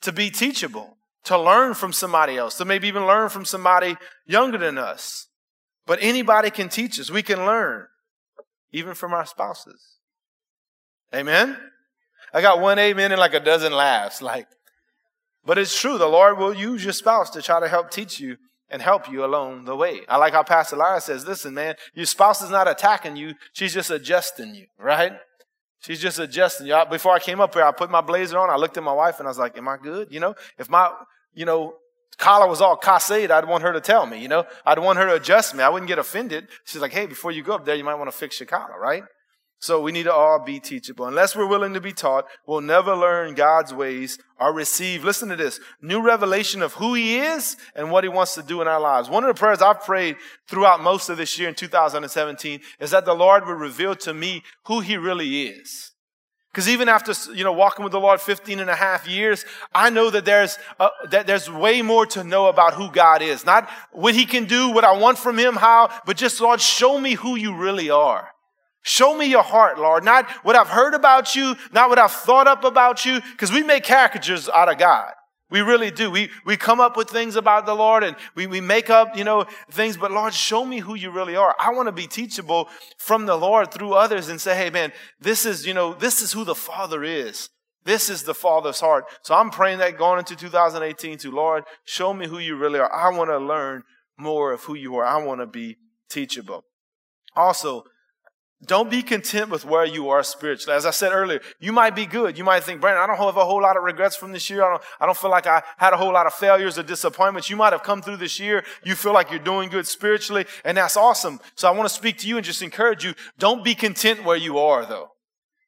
[0.00, 4.56] to be teachable, to learn from somebody else, to maybe even learn from somebody younger
[4.56, 5.26] than us.
[5.84, 7.10] But anybody can teach us.
[7.10, 7.86] We can learn,
[8.72, 9.98] even from our spouses.
[11.14, 11.58] Amen?
[12.32, 14.22] I got one amen and like a dozen laughs.
[14.22, 14.46] Like,
[15.44, 18.36] but it's true, the Lord will use your spouse to try to help teach you
[18.70, 20.00] and help you along the way.
[20.08, 23.74] I like how Pastor Lyra says, listen, man, your spouse is not attacking you, she's
[23.74, 25.12] just adjusting you, right?
[25.80, 26.80] She's just adjusting you.
[26.88, 29.18] Before I came up here, I put my blazer on, I looked at my wife
[29.18, 30.12] and I was like, am I good?
[30.12, 30.90] You know, if my,
[31.34, 31.74] you know,
[32.18, 35.06] collar was all cassade, I'd want her to tell me, you know, I'd want her
[35.06, 35.62] to adjust me.
[35.62, 36.46] I wouldn't get offended.
[36.64, 38.78] She's like, hey, before you go up there, you might want to fix your collar,
[38.78, 39.02] right?
[39.62, 41.06] So we need to all be teachable.
[41.06, 45.36] Unless we're willing to be taught, we'll never learn God's ways or receive, listen to
[45.36, 48.80] this, new revelation of who He is and what He wants to do in our
[48.80, 49.08] lives.
[49.08, 50.16] One of the prayers I've prayed
[50.48, 54.42] throughout most of this year in 2017 is that the Lord would reveal to me
[54.66, 55.92] who He really is.
[56.50, 59.90] Because even after, you know, walking with the Lord 15 and a half years, I
[59.90, 63.46] know that there's, uh, that there's way more to know about who God is.
[63.46, 66.98] Not what He can do, what I want from Him, how, but just, Lord, show
[66.98, 68.31] me who you really are.
[68.82, 70.04] Show me your heart, Lord.
[70.04, 73.62] Not what I've heard about you, not what I've thought up about you, because we
[73.62, 75.12] make caricatures out of God.
[75.52, 76.10] We really do.
[76.10, 79.22] We, we come up with things about the Lord and we, we make up, you
[79.22, 81.54] know, things, but Lord, show me who you really are.
[81.60, 85.44] I want to be teachable from the Lord through others and say, hey man, this
[85.44, 87.50] is, you know, this is who the Father is.
[87.84, 89.04] This is the Father's heart.
[89.20, 92.90] So I'm praying that going into 2018 to Lord, show me who you really are.
[92.90, 93.82] I want to learn
[94.16, 95.04] more of who you are.
[95.04, 95.76] I want to be
[96.08, 96.64] teachable.
[97.36, 97.84] Also,
[98.64, 100.76] don't be content with where you are spiritually.
[100.76, 102.38] As I said earlier, you might be good.
[102.38, 104.62] You might think, Brandon, I don't have a whole lot of regrets from this year.
[104.62, 107.50] I don't, I don't feel like I had a whole lot of failures or disappointments.
[107.50, 108.64] You might have come through this year.
[108.84, 111.40] You feel like you're doing good spiritually, and that's awesome.
[111.54, 113.14] So I want to speak to you and just encourage you.
[113.38, 115.11] Don't be content where you are, though.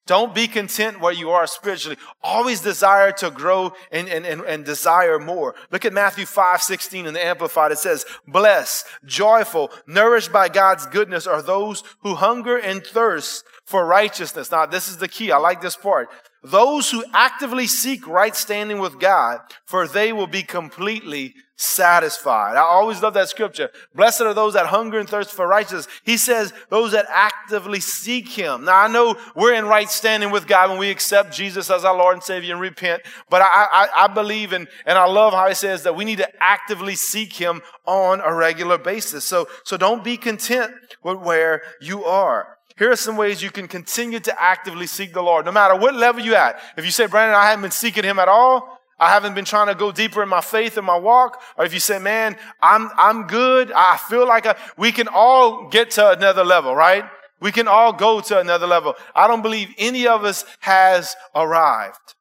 [0.07, 1.97] Don't be content where you are spiritually.
[2.23, 5.55] Always desire to grow and, and, and, and, desire more.
[5.71, 7.73] Look at Matthew 5, 16 in the Amplified.
[7.73, 13.87] It says, blessed, joyful, nourished by God's goodness are those who hunger and thirst for
[13.87, 14.51] righteousness.
[14.51, 15.33] Now, this is the key.
[15.33, 16.11] I like this part.
[16.45, 22.57] Those who actively seek right standing with God, for they will be completely satisfied.
[22.57, 23.71] I always love that scripture.
[23.95, 25.87] Blessed are those that hunger and thirst for righteousness.
[26.05, 28.65] He says those that actively seek Him.
[28.65, 31.97] Now I know we're in right standing with God when we accept Jesus as our
[31.97, 35.49] Lord and Savior and repent, but I, I, I believe in, and I love how
[35.49, 39.25] He says that we need to actively seek Him on a regular basis.
[39.25, 42.54] So, so don't be content with where you are.
[42.77, 45.95] Here are some ways you can continue to actively seek the Lord, no matter what
[45.95, 46.61] level you're at.
[46.77, 49.69] If you say, Brandon, I haven't been seeking Him at all, I haven't been trying
[49.69, 52.91] to go deeper in my faith and my walk, or if you say, man, I'm,
[52.97, 57.05] I'm good, I feel like I, we can all get to another level, right?
[57.41, 58.95] We can all go to another level.
[59.15, 62.15] I don't believe any of us has arrived.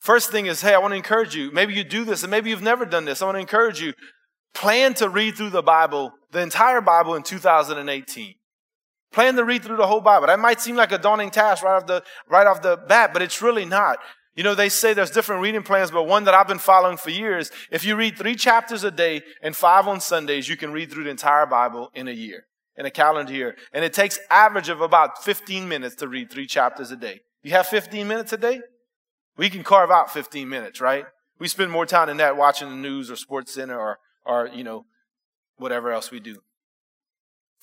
[0.00, 1.50] First thing is, hey, I want to encourage you.
[1.52, 3.22] Maybe you do this, and maybe you've never done this.
[3.22, 3.94] I want to encourage you.
[4.52, 8.34] Plan to read through the Bible, the entire Bible in 2018.
[9.14, 10.26] Plan to read through the whole Bible.
[10.26, 13.22] That might seem like a daunting task right off the, right off the bat, but
[13.22, 14.00] it's really not.
[14.34, 17.10] You know, they say there's different reading plans, but one that I've been following for
[17.10, 20.90] years, if you read three chapters a day and five on Sundays, you can read
[20.90, 22.46] through the entire Bible in a year,
[22.76, 23.54] in a calendar year.
[23.72, 27.20] And it takes average of about 15 minutes to read three chapters a day.
[27.44, 28.62] You have 15 minutes a day?
[29.36, 31.04] We can carve out 15 minutes, right?
[31.38, 34.64] We spend more time than that watching the news or sports center or, or, you
[34.64, 34.86] know,
[35.56, 36.40] whatever else we do.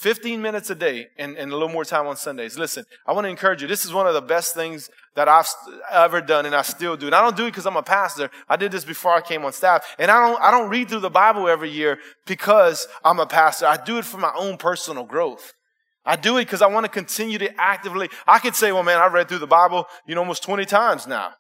[0.01, 2.57] 15 minutes a day and, and, a little more time on Sundays.
[2.57, 3.67] Listen, I want to encourage you.
[3.67, 5.45] This is one of the best things that I've
[5.91, 7.05] ever done and I still do.
[7.05, 8.31] And I don't do it because I'm a pastor.
[8.49, 9.85] I did this before I came on staff.
[9.99, 13.67] And I don't, I don't read through the Bible every year because I'm a pastor.
[13.67, 15.53] I do it for my own personal growth.
[16.03, 18.97] I do it because I want to continue to actively, I could say, well, man,
[18.97, 21.33] I've read through the Bible, you know, almost 20 times now.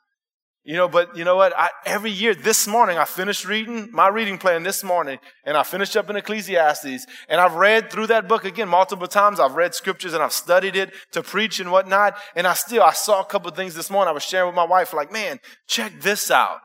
[0.63, 1.57] You know, but you know what?
[1.57, 5.63] I, every year, this morning, I finished reading my reading plan this morning, and I
[5.63, 9.39] finished up in Ecclesiastes, and I've read through that book again multiple times.
[9.39, 12.15] I've read scriptures and I've studied it to preach and whatnot.
[12.35, 14.09] And I still, I saw a couple things this morning.
[14.09, 16.59] I was sharing with my wife, like, man, check this out.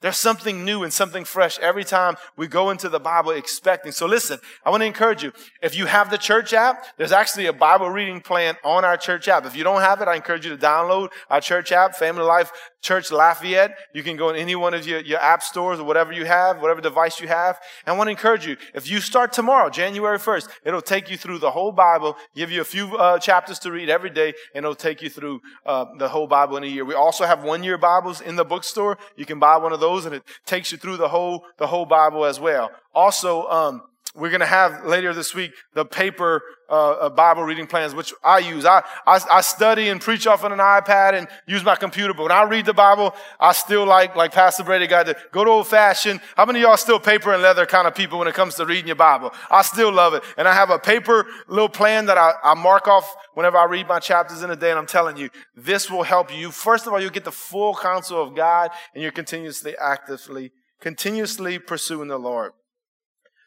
[0.00, 3.92] There's something new and something fresh every time we go into the Bible expecting.
[3.92, 5.32] So listen, I want to encourage you.
[5.62, 9.28] If you have the church app, there's actually a Bible reading plan on our church
[9.28, 9.44] app.
[9.44, 12.50] If you don't have it, I encourage you to download our church app, Family Life
[12.80, 13.76] Church Lafayette.
[13.94, 16.60] You can go in any one of your, your app stores or whatever you have,
[16.60, 17.60] whatever device you have.
[17.86, 21.16] And I want to encourage you, if you start tomorrow, January 1st, it'll take you
[21.16, 24.64] through the whole Bible, give you a few uh, chapters to read every day, and
[24.64, 26.84] it'll take you through uh, the whole Bible in a year.
[26.84, 28.98] We also have one year Bibles in the bookstore.
[29.16, 31.66] You can buy one of those those and it takes you through the whole, the
[31.66, 32.70] whole Bible as well.
[32.94, 33.82] Also, um,
[34.14, 38.12] we're going to have later this week the paper uh, uh, Bible reading plans, which
[38.24, 38.64] I use.
[38.64, 42.14] I, I, I study and preach off on an iPad and use my computer.
[42.14, 45.44] But when I read the Bible, I still like, like Pastor Brady got to go
[45.44, 46.20] to old fashioned.
[46.36, 48.66] How many of y'all still paper and leather kind of people when it comes to
[48.66, 49.32] reading your Bible?
[49.50, 50.22] I still love it.
[50.36, 53.88] And I have a paper little plan that I, I mark off whenever I read
[53.88, 54.70] my chapters in a day.
[54.70, 56.50] And I'm telling you, this will help you.
[56.50, 61.58] First of all, you'll get the full counsel of God and you're continuously actively, continuously
[61.58, 62.52] pursuing the Lord.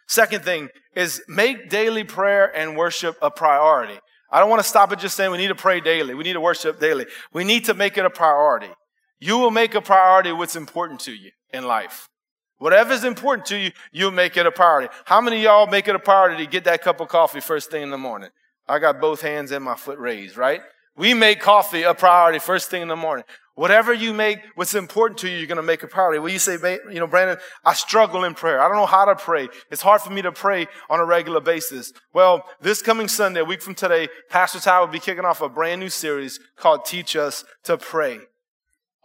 [0.08, 4.00] Second thing is make daily prayer and worship a priority.
[4.32, 6.14] I don't want to stop at just saying we need to pray daily.
[6.14, 7.06] We need to worship daily.
[7.34, 8.70] We need to make it a priority.
[9.20, 12.10] You will make a priority what's important to you in life.
[12.58, 14.90] Whatever is important to you, you'll make it a priority.
[15.06, 17.84] How many y'all make it a priority to get that cup of coffee first thing
[17.84, 18.30] in the morning?
[18.68, 20.62] I got both hands and my foot raised, right?
[20.96, 23.26] We make coffee a priority first thing in the morning.
[23.56, 26.18] Whatever you make, what's important to you, you're going to make a priority.
[26.18, 26.58] Well, you say,
[26.92, 28.60] you know, Brandon, I struggle in prayer.
[28.60, 29.48] I don't know how to pray.
[29.70, 31.94] It's hard for me to pray on a regular basis.
[32.14, 35.50] Well, this coming Sunday, a week from today, Pastor Ty will be kicking off a
[35.50, 38.22] brand new series called Teach Us to Pray.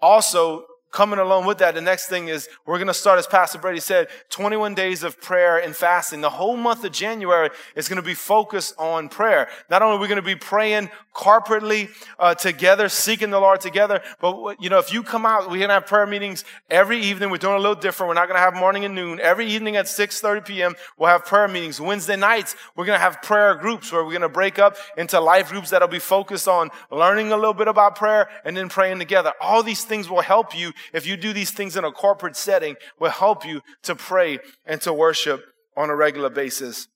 [0.00, 3.59] Also, coming along with that, the next thing is we're going to start, as Pastor
[3.59, 6.20] Brady said, 21 days of prayer and fasting.
[6.20, 9.48] The whole month of January is going to be focused on prayer.
[9.70, 14.01] Not only are we going to be praying corporately uh, together, seeking the Lord together,
[14.20, 17.30] but you know, if you come out, we're going to have prayer meetings every evening.
[17.30, 18.09] We're doing a little different.
[18.09, 19.20] We're not going to have morning and noon.
[19.20, 21.80] Every evening at 6:30 p.m., we'll have prayer meetings.
[21.80, 25.20] Wednesday nights, we're going to have prayer groups where we're going to break up into
[25.20, 28.99] life groups that'll be focused on learning a little bit about prayer and then praying
[28.99, 29.32] together.
[29.41, 32.76] All these things will help you if you do these things in a corporate setting,
[32.99, 35.45] will help you to pray and to worship
[35.76, 36.89] on a regular basis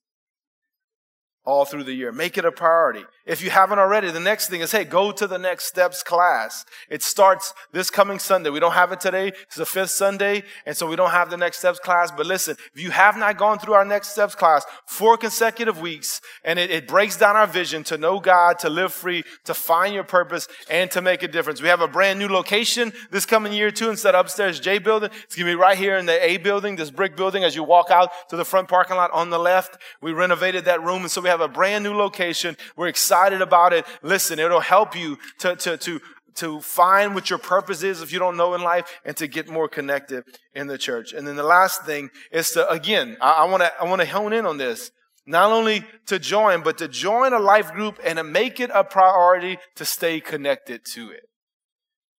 [1.45, 2.11] all through the year.
[2.11, 3.05] Make it a priority.
[3.25, 6.65] If you haven't already, the next thing is, hey, go to the Next Steps class.
[6.89, 8.49] It starts this coming Sunday.
[8.49, 9.29] We don't have it today.
[9.29, 12.11] It's the fifth Sunday, and so we don't have the Next Steps class.
[12.11, 16.19] But listen, if you have not gone through our Next Steps class four consecutive weeks,
[16.43, 19.93] and it, it breaks down our vision to know God, to live free, to find
[19.93, 21.61] your purpose, and to make a difference.
[21.61, 23.89] We have a brand new location this coming year too.
[23.89, 26.91] Instead of upstairs J building, it's gonna be right here in the A building, this
[26.91, 27.45] brick building.
[27.45, 30.83] As you walk out to the front parking lot on the left, we renovated that
[30.83, 32.57] room, and so we have a brand new location.
[32.75, 36.01] We're excited excited about it, listen, it'll help you to, to, to,
[36.33, 39.47] to find what your purpose is if you don't know in life and to get
[39.47, 40.23] more connected
[40.55, 41.13] in the church.
[41.13, 44.33] And then the last thing is to, again, I, want to, I want to hone
[44.33, 44.89] in on this.
[45.27, 48.83] Not only to join, but to join a life group and to make it a
[48.83, 51.21] priority to stay connected to it.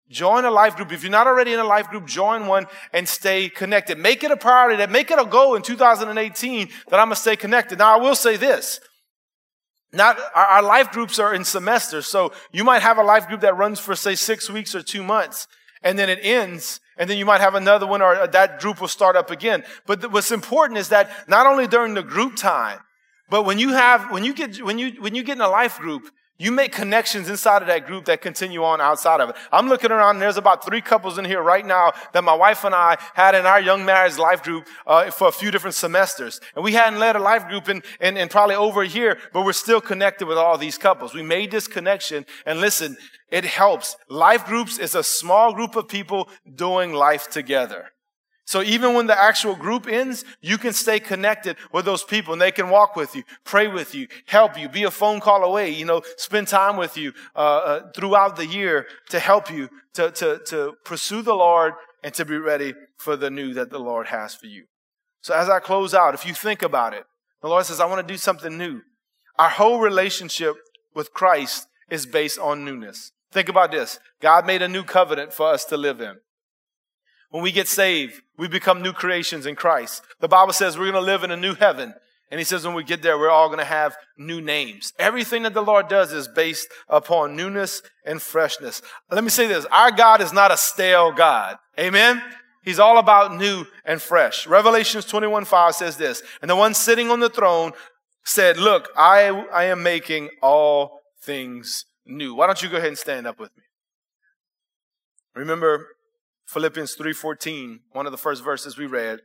[0.09, 0.93] Join a life group.
[0.93, 3.99] If you're not already in a life group, join one and stay connected.
[3.99, 7.21] Make it a priority that make it a goal in 2018 that I'm going to
[7.21, 7.79] stay connected.
[7.79, 8.81] Now, I will say this.
[9.95, 12.07] Not our, our life groups are in semesters.
[12.07, 15.03] So you might have a life group that runs for say six weeks or two
[15.03, 15.47] months
[15.83, 18.81] and then it ends and then you might have another one or uh, that group
[18.81, 19.65] will start up again.
[19.87, 22.81] But what's important is that not only during the group time,
[23.31, 25.79] but when you have, when you get, when you, when you get in a life
[25.79, 29.37] group, you make connections inside of that group that continue on outside of it.
[29.53, 32.65] I'm looking around and there's about three couples in here right now that my wife
[32.65, 36.41] and I had in our young marriage life group uh, for a few different semesters.
[36.57, 39.45] And we hadn't led a life group in, in, in probably over a year, but
[39.45, 41.15] we're still connected with all these couples.
[41.15, 42.97] We made this connection and listen,
[43.31, 43.97] it helps.
[44.09, 47.94] Life groups is a small group of people doing life together.
[48.47, 52.43] So even when the actual group ends, you can stay connected with those people and
[52.43, 55.71] they can walk with you, pray with you, help you, be a phone call away,
[55.71, 60.11] you know, spend time with you uh, uh, throughout the year to help you to,
[60.11, 61.73] to, to pursue the Lord
[62.03, 64.65] and to be ready for the new that the Lord has for you.
[65.23, 67.05] So as I close out, if you think about it,
[67.41, 68.83] the Lord says, I want to do something new.
[69.39, 70.55] Our whole relationship
[70.95, 73.13] with Christ is based on newness.
[73.33, 73.99] Think about this.
[74.21, 76.17] God made a new covenant for us to live in.
[77.31, 80.03] When we get saved, we become new creations in Christ.
[80.21, 81.95] The Bible says we're going to live in a new heaven.
[82.31, 84.93] And he says when we get there, we're all going to have new names.
[84.99, 88.83] Everything that the Lord does is based upon newness and freshness.
[89.11, 89.67] Let me say this.
[89.67, 91.57] Our God is not a stale God.
[91.79, 92.23] Amen.
[92.65, 94.47] He's all about new and fresh.
[94.47, 96.23] Revelations 21 5 says this.
[96.41, 97.73] And the one sitting on the throne
[98.25, 102.35] said, look, I, I am making all things new.
[102.35, 103.63] Why don't you go ahead and stand up with me?
[105.35, 105.89] Remember,
[106.47, 109.21] Philippians 3:14, one of the first verses we read,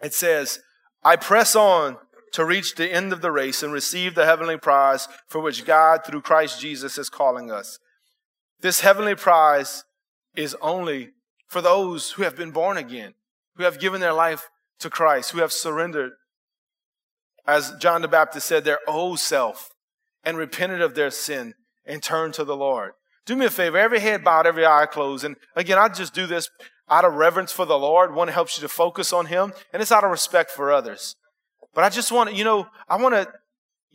[0.00, 0.60] it says,
[1.02, 1.98] "I press on
[2.32, 6.04] to reach the end of the race and receive the heavenly prize for which God
[6.04, 7.78] through Christ Jesus is calling us."
[8.60, 9.84] This heavenly prize
[10.34, 11.14] is only
[11.46, 13.14] for those who have been born again,
[13.56, 14.48] who have given their life
[14.80, 16.12] to Christ, who have surrendered
[17.48, 19.70] as John the Baptist said, their old self
[20.22, 21.54] and repented of their sin
[21.86, 22.92] and turned to the Lord.
[23.28, 25.22] Do me a favor, every head bowed, every eye closed.
[25.22, 26.48] And again, I just do this
[26.88, 28.14] out of reverence for the Lord.
[28.14, 31.14] One helps you to focus on Him, and it's out of respect for others.
[31.74, 33.30] But I just want to, you know, I want to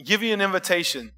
[0.06, 1.14] give you an invitation.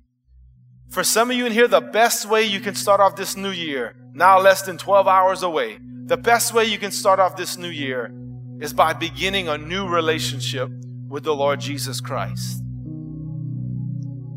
[0.87, 3.49] For some of you in here, the best way you can start off this new
[3.49, 7.57] year, now less than 12 hours away, the best way you can start off this
[7.57, 8.15] new year
[8.61, 10.69] is by beginning a new relationship
[11.09, 12.61] with the Lord Jesus Christ.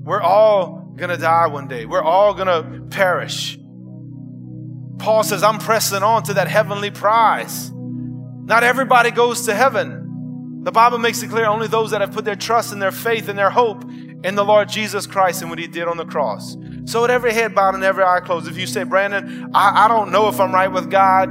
[0.02, 1.86] We're all going to die one day.
[1.86, 3.56] We're all going to perish.
[4.98, 7.70] Paul says, I'm pressing on to that heavenly prize.
[7.70, 10.62] Not everybody goes to heaven.
[10.64, 13.28] The Bible makes it clear only those that have put their trust and their faith
[13.28, 13.84] and their hope
[14.24, 16.56] in the Lord Jesus Christ and what He did on the cross.
[16.86, 19.88] So, with every head bowed and every eye closed, if you say, Brandon, I, I
[19.88, 21.28] don't know if I'm right with God,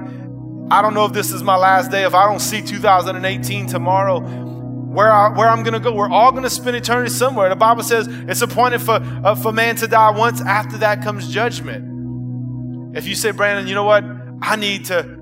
[0.72, 4.20] I don't know if this is my last day, if I don't see 2018 tomorrow,
[4.20, 5.94] where, I, where I'm going to go.
[5.94, 7.50] We're all going to spend eternity somewhere.
[7.50, 10.42] The Bible says it's appointed for, uh, for man to die once.
[10.42, 11.97] After that comes judgment.
[12.98, 14.04] If you say, Brandon, you know what?
[14.42, 15.18] I need to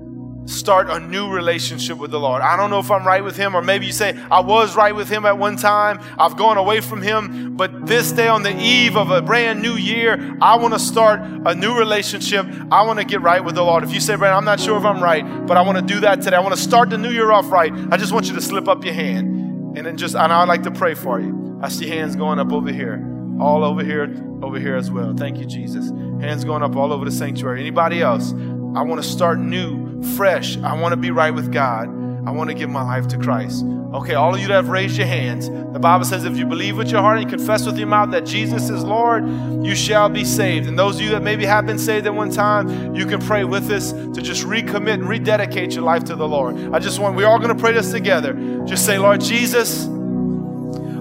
[0.46, 2.40] start a new relationship with the Lord.
[2.40, 4.94] I don't know if I'm right with Him, or maybe you say, I was right
[4.94, 8.56] with Him at one time, I've gone away from Him, but this day on the
[8.56, 12.46] eve of a brand new year, I want to start a new relationship.
[12.70, 13.84] I want to get right with the Lord.
[13.84, 16.00] If you say, Brandon, I'm not sure if I'm right, but I want to do
[16.00, 18.34] that today, I want to start the new year off right, I just want you
[18.34, 19.76] to slip up your hand.
[19.76, 21.60] And then just, and I'd like to pray for you.
[21.62, 22.96] I see hands going up over here,
[23.40, 25.14] all over here, over here as well.
[25.14, 25.90] Thank you, Jesus.
[26.20, 27.60] Hands going up all over the sanctuary.
[27.60, 28.32] Anybody else?
[28.32, 30.58] I want to start new, fresh.
[30.58, 31.88] I want to be right with God.
[32.26, 33.64] I want to give my life to Christ.
[33.64, 36.76] Okay, all of you that have raised your hands, the Bible says if you believe
[36.76, 39.24] with your heart and confess with your mouth that Jesus is Lord,
[39.64, 40.66] you shall be saved.
[40.66, 43.44] And those of you that maybe have been saved at one time, you can pray
[43.44, 46.74] with us to just recommit and rededicate your life to the Lord.
[46.74, 48.34] I just want, we're all going to pray this together.
[48.66, 49.86] Just say, Lord Jesus,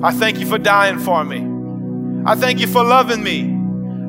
[0.03, 1.54] I thank you for dying for me.
[2.25, 3.55] I thank you for loving me.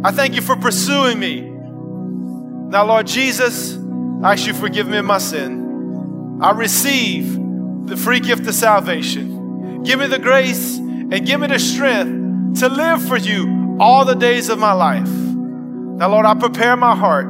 [0.02, 1.40] I thank you for pursuing me.
[1.40, 3.76] Now, Lord Jesus,
[4.22, 6.38] I ask you forgive me of my sin.
[6.40, 7.38] I receive
[7.86, 9.82] the free gift of salvation.
[9.82, 14.14] Give me the grace and give me the strength to live for you all the
[14.14, 15.08] days of my life.
[15.08, 17.26] Now, Lord, I prepare my heart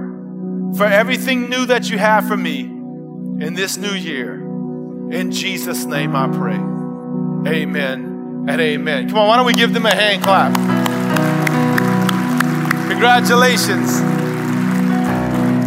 [0.77, 4.35] for everything new that you have for me in this new year.
[5.11, 6.57] In Jesus' name I pray.
[7.53, 9.09] Amen and amen.
[9.09, 10.76] Come on, why don't we give them a hand clap?
[12.89, 14.01] Congratulations.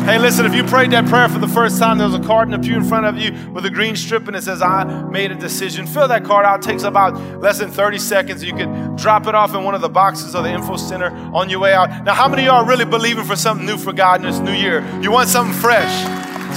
[0.09, 2.59] Hey, listen, if you prayed that prayer for the first time, there's a card in
[2.59, 5.32] the pew in front of you with a green strip and it says, I made
[5.32, 5.86] a decision.
[5.86, 6.65] Fill that card out.
[6.65, 8.43] It takes about less than 30 seconds.
[8.43, 11.49] You can drop it off in one of the boxes of the info center on
[11.49, 12.05] your way out.
[12.05, 14.39] Now, how many of y'all are really believing for something new for God in this
[14.39, 14.84] new year?
[14.99, 15.93] You want something fresh,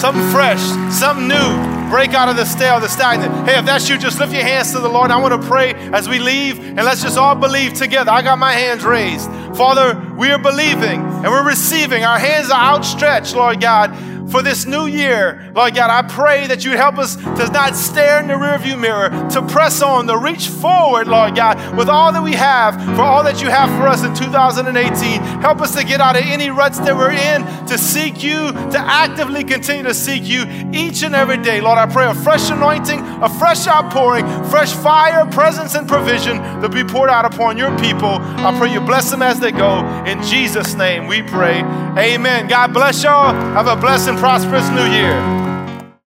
[0.01, 0.61] something fresh,
[0.91, 3.47] something new break out of the stale, the stagnant.
[3.47, 5.11] Hey, if that's you, just lift your hands to the Lord.
[5.11, 8.11] I want to pray as we leave, and let's just all believe together.
[8.11, 9.28] I got my hands raised.
[9.55, 12.03] Father, we are believing and we're receiving.
[12.03, 15.51] Our hands are outstretched, Lord God for this new year.
[15.55, 19.11] Lord God, I pray that you help us to not stare in the rearview mirror,
[19.31, 23.23] to press on, to reach forward, Lord God, with all that we have, for all
[23.25, 25.20] that you have for us in 2018.
[25.41, 28.79] Help us to get out of any ruts that we're in, to seek you, to
[28.79, 31.61] actively continue to seek you each and every day.
[31.61, 36.68] Lord, I pray a fresh anointing, a fresh outpouring, fresh fire, presence, and provision to
[36.68, 38.18] be poured out upon your people.
[38.20, 39.81] I pray you bless them as they go.
[40.05, 41.61] In Jesus' name we pray.
[41.99, 42.49] Amen.
[42.49, 43.35] God bless y'all.
[43.35, 45.41] Have a blessed and prosperous new year.